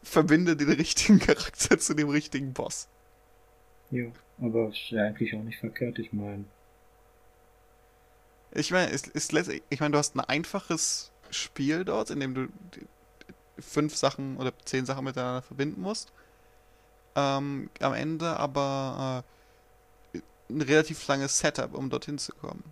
[0.03, 2.89] verbinde den richtigen Charakter zu dem richtigen Boss.
[3.91, 6.45] Jo, aber ist ja eigentlich auch nicht verkehrt, ich meine.
[8.53, 12.35] Ich meine, es ist letztlich, ich meine, du hast ein einfaches Spiel dort, in dem
[12.35, 12.49] du
[13.59, 16.13] fünf Sachen oder zehn Sachen miteinander verbinden musst.
[17.15, 19.25] Ähm, am Ende aber
[20.15, 22.63] äh, ein relativ langes Setup, um dorthin zu kommen.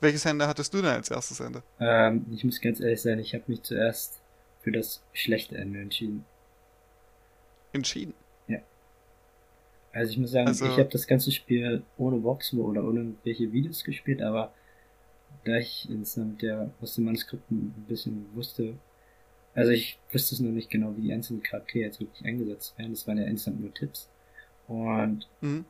[0.00, 1.62] Welches Ende hattest du denn als erstes Ende?
[1.80, 4.20] Ähm, ich muss ganz ehrlich sein, ich habe mich zuerst
[4.62, 6.24] für das schlechte Ende entschieden.
[7.72, 8.14] Entschieden.
[9.92, 13.52] Also ich muss sagen, Also- ich habe das ganze Spiel ohne Walkthrough oder ohne irgendwelche
[13.52, 14.52] Videos gespielt, aber
[15.44, 18.74] da ich insgesamt der aus den Manuskripten ein bisschen wusste,
[19.54, 22.92] also ich wusste es noch nicht genau, wie die einzelnen Charaktere jetzt wirklich eingesetzt werden.
[22.92, 24.08] Das waren ja insgesamt nur Tipps.
[24.66, 25.64] Und Mhm.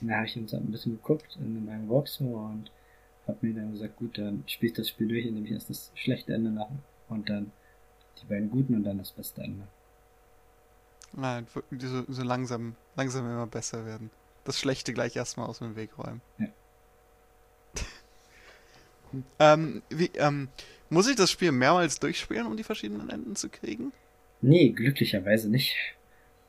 [0.00, 2.70] da habe ich insgesamt ein bisschen geguckt in meinem Walkthrough und
[3.26, 5.92] habe mir dann gesagt, gut, dann spiele ich das Spiel durch, indem ich erst das
[5.94, 6.72] schlechte Ende mache
[7.08, 7.52] und dann
[8.20, 9.66] die beiden guten und dann das beste Ende.
[11.12, 11.46] Nein,
[11.78, 14.10] so, so langsam, langsam immer besser werden.
[14.44, 16.20] Das Schlechte gleich erstmal aus dem Weg räumen.
[16.38, 16.46] Ja.
[19.38, 20.48] Ähm, wie, ähm,
[20.90, 23.92] muss ich das Spiel mehrmals durchspielen, um die verschiedenen Enden zu kriegen?
[24.40, 25.74] Nee, glücklicherweise nicht.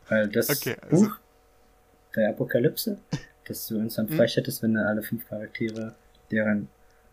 [0.09, 1.19] Weil das Okay, also- Buch
[2.15, 2.97] der Apokalypse,
[3.45, 4.17] das du insgesamt Hm.
[4.17, 5.95] freischaltest, wenn du alle fünf Charaktere
[6.31, 6.67] deren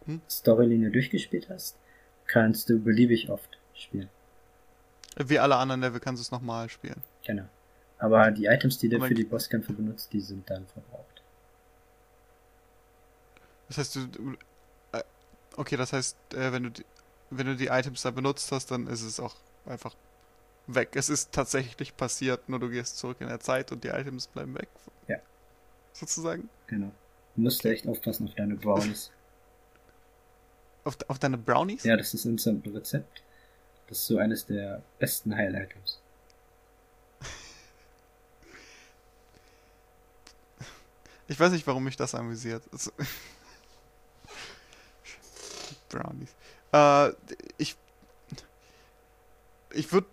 [0.06, 0.20] Hm.
[0.30, 1.76] Storylinie durchgespielt hast,
[2.26, 4.08] kannst du beliebig oft spielen.
[5.16, 7.02] Wie alle anderen Level kannst du es nochmal spielen.
[7.26, 7.44] Genau.
[7.98, 11.22] Aber die Items, die du für die Bosskämpfe benutzt, die sind dann verbraucht.
[13.68, 14.36] Das heißt, du,
[15.56, 16.84] okay, das heißt, äh, wenn du die,
[17.30, 19.34] wenn du die Items da benutzt hast, dann ist es auch
[19.66, 19.94] einfach
[20.66, 20.90] weg.
[20.94, 24.54] Es ist tatsächlich passiert, nur du gehst zurück in der Zeit und die Items bleiben
[24.54, 24.68] weg.
[25.08, 25.18] Ja.
[25.92, 26.48] Sozusagen.
[26.66, 26.92] Genau.
[27.36, 29.10] Du musst echt aufpassen auf deine Brownies.
[30.84, 31.82] Auf, auf deine Brownies?
[31.84, 33.22] ja, das ist insgesamt ein Rezept.
[33.88, 35.98] Das ist so eines der besten Heil-Items.
[41.26, 42.62] Ich weiß nicht, warum mich das amüsiert.
[42.70, 42.90] Also,
[45.94, 46.34] Brownies.
[46.72, 47.12] Äh,
[47.58, 47.76] ich
[49.74, 50.06] ich würde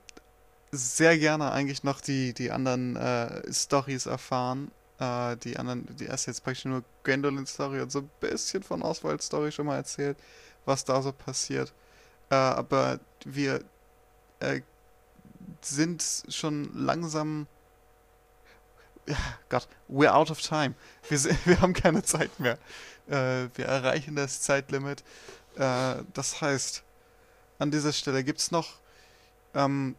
[0.72, 4.72] sehr gerne eigentlich noch die, die anderen äh, Stories erfahren.
[5.00, 8.82] Äh, die anderen, die erst jetzt praktisch nur Gwendolyn Story und so ein bisschen von
[8.82, 10.18] Oswald Story schon mal erzählt,
[10.66, 11.74] was da so passiert.
[12.30, 13.64] Äh, aber wir
[14.40, 14.62] äh,
[15.62, 17.48] sind schon langsam.
[19.50, 20.76] Gott, we're out of time.
[21.10, 22.58] Wir, wir haben keine Zeit mehr.
[23.08, 25.04] Äh, wir erreichen das Zeitlimit.
[25.56, 26.84] Äh, das heißt,
[27.60, 28.80] an dieser Stelle gibt es noch
[29.56, 29.95] ähm,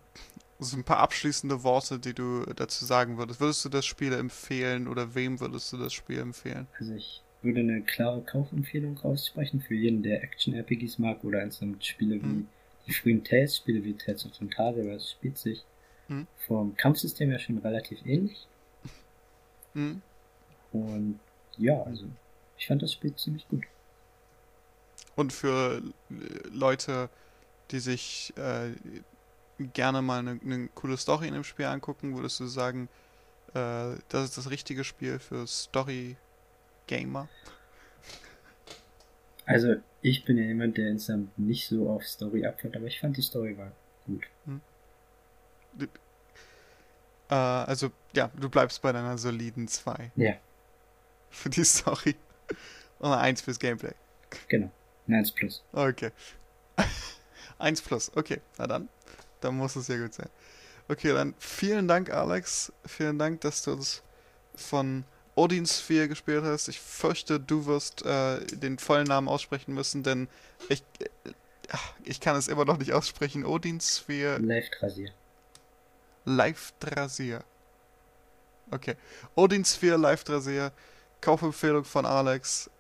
[0.61, 3.41] so ein paar abschließende Worte, die du dazu sagen würdest.
[3.41, 6.67] Würdest du das Spiel empfehlen oder wem würdest du das Spiel empfehlen?
[6.79, 12.17] Also ich würde eine klare Kaufempfehlung aussprechen für jeden, der Action-RPGs mag oder insgesamt Spiele
[12.23, 12.49] wie Mhm.
[12.87, 15.65] die frühen Tales-Spiele wie Tales of Phantasia, weil es spielt sich
[16.09, 16.27] Hm.
[16.47, 18.47] vom Kampfsystem her schon relativ ähnlich.
[19.75, 20.03] Hm?
[20.73, 21.21] Und
[21.59, 22.07] ja, also
[22.59, 23.65] ich fand das Spiel ziemlich gut.
[25.17, 26.15] Und für äh,
[26.49, 27.09] Leute,
[27.71, 28.73] die sich äh,
[29.73, 32.89] gerne mal eine, eine coole Story in dem Spiel angucken, würdest du sagen,
[33.55, 37.29] äh, das ist das richtige Spiel für Story-Gamer?
[39.45, 43.17] Also ich bin ja jemand, der insgesamt nicht so auf Story abfällt, aber ich fand
[43.17, 43.73] die Story war
[44.07, 44.25] gut.
[47.29, 50.35] Äh, also, ja, du bleibst bei deiner soliden 2 Ja,
[51.31, 52.15] für die Story.
[52.99, 53.95] Und eine 1 fürs Gameplay.
[54.49, 54.71] genau.
[55.09, 55.63] Ein 1 plus.
[55.73, 56.11] Okay.
[57.59, 58.41] 1 plus, okay.
[58.59, 58.89] Na dann.
[59.41, 60.29] Dann muss es ja gut sein.
[60.89, 62.73] Okay, dann vielen Dank, Alex.
[62.87, 64.03] Vielen Dank, dass du uns
[64.55, 66.69] von Odin Sphere gespielt hast.
[66.69, 70.29] Ich fürchte, du wirst äh, den vollen Namen aussprechen müssen, denn
[70.69, 71.31] ich, äh,
[72.05, 73.45] ich kann es immer noch nicht aussprechen.
[73.45, 75.11] Odin Sphere Live Rasier.
[76.25, 77.43] Live Drasier.
[78.71, 78.97] Okay.
[79.35, 80.73] Odin Sphere Live Drasier.
[81.21, 82.71] Kaufempfehlung von Alex.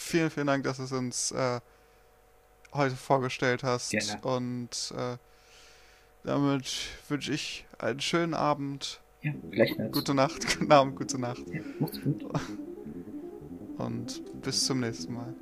[0.00, 1.60] Vielen, vielen Dank, dass du es uns äh,
[2.72, 3.90] heute vorgestellt hast.
[3.90, 4.20] Gerne.
[4.22, 5.16] Und äh,
[6.24, 9.00] damit wünsche ich einen schönen Abend.
[9.22, 9.92] Ja, gleichfalls.
[9.92, 11.42] Gute Nacht, guten Abend, gute Nacht.
[11.52, 12.24] Ja, macht's gut.
[13.76, 15.34] Und bis zum nächsten Mal.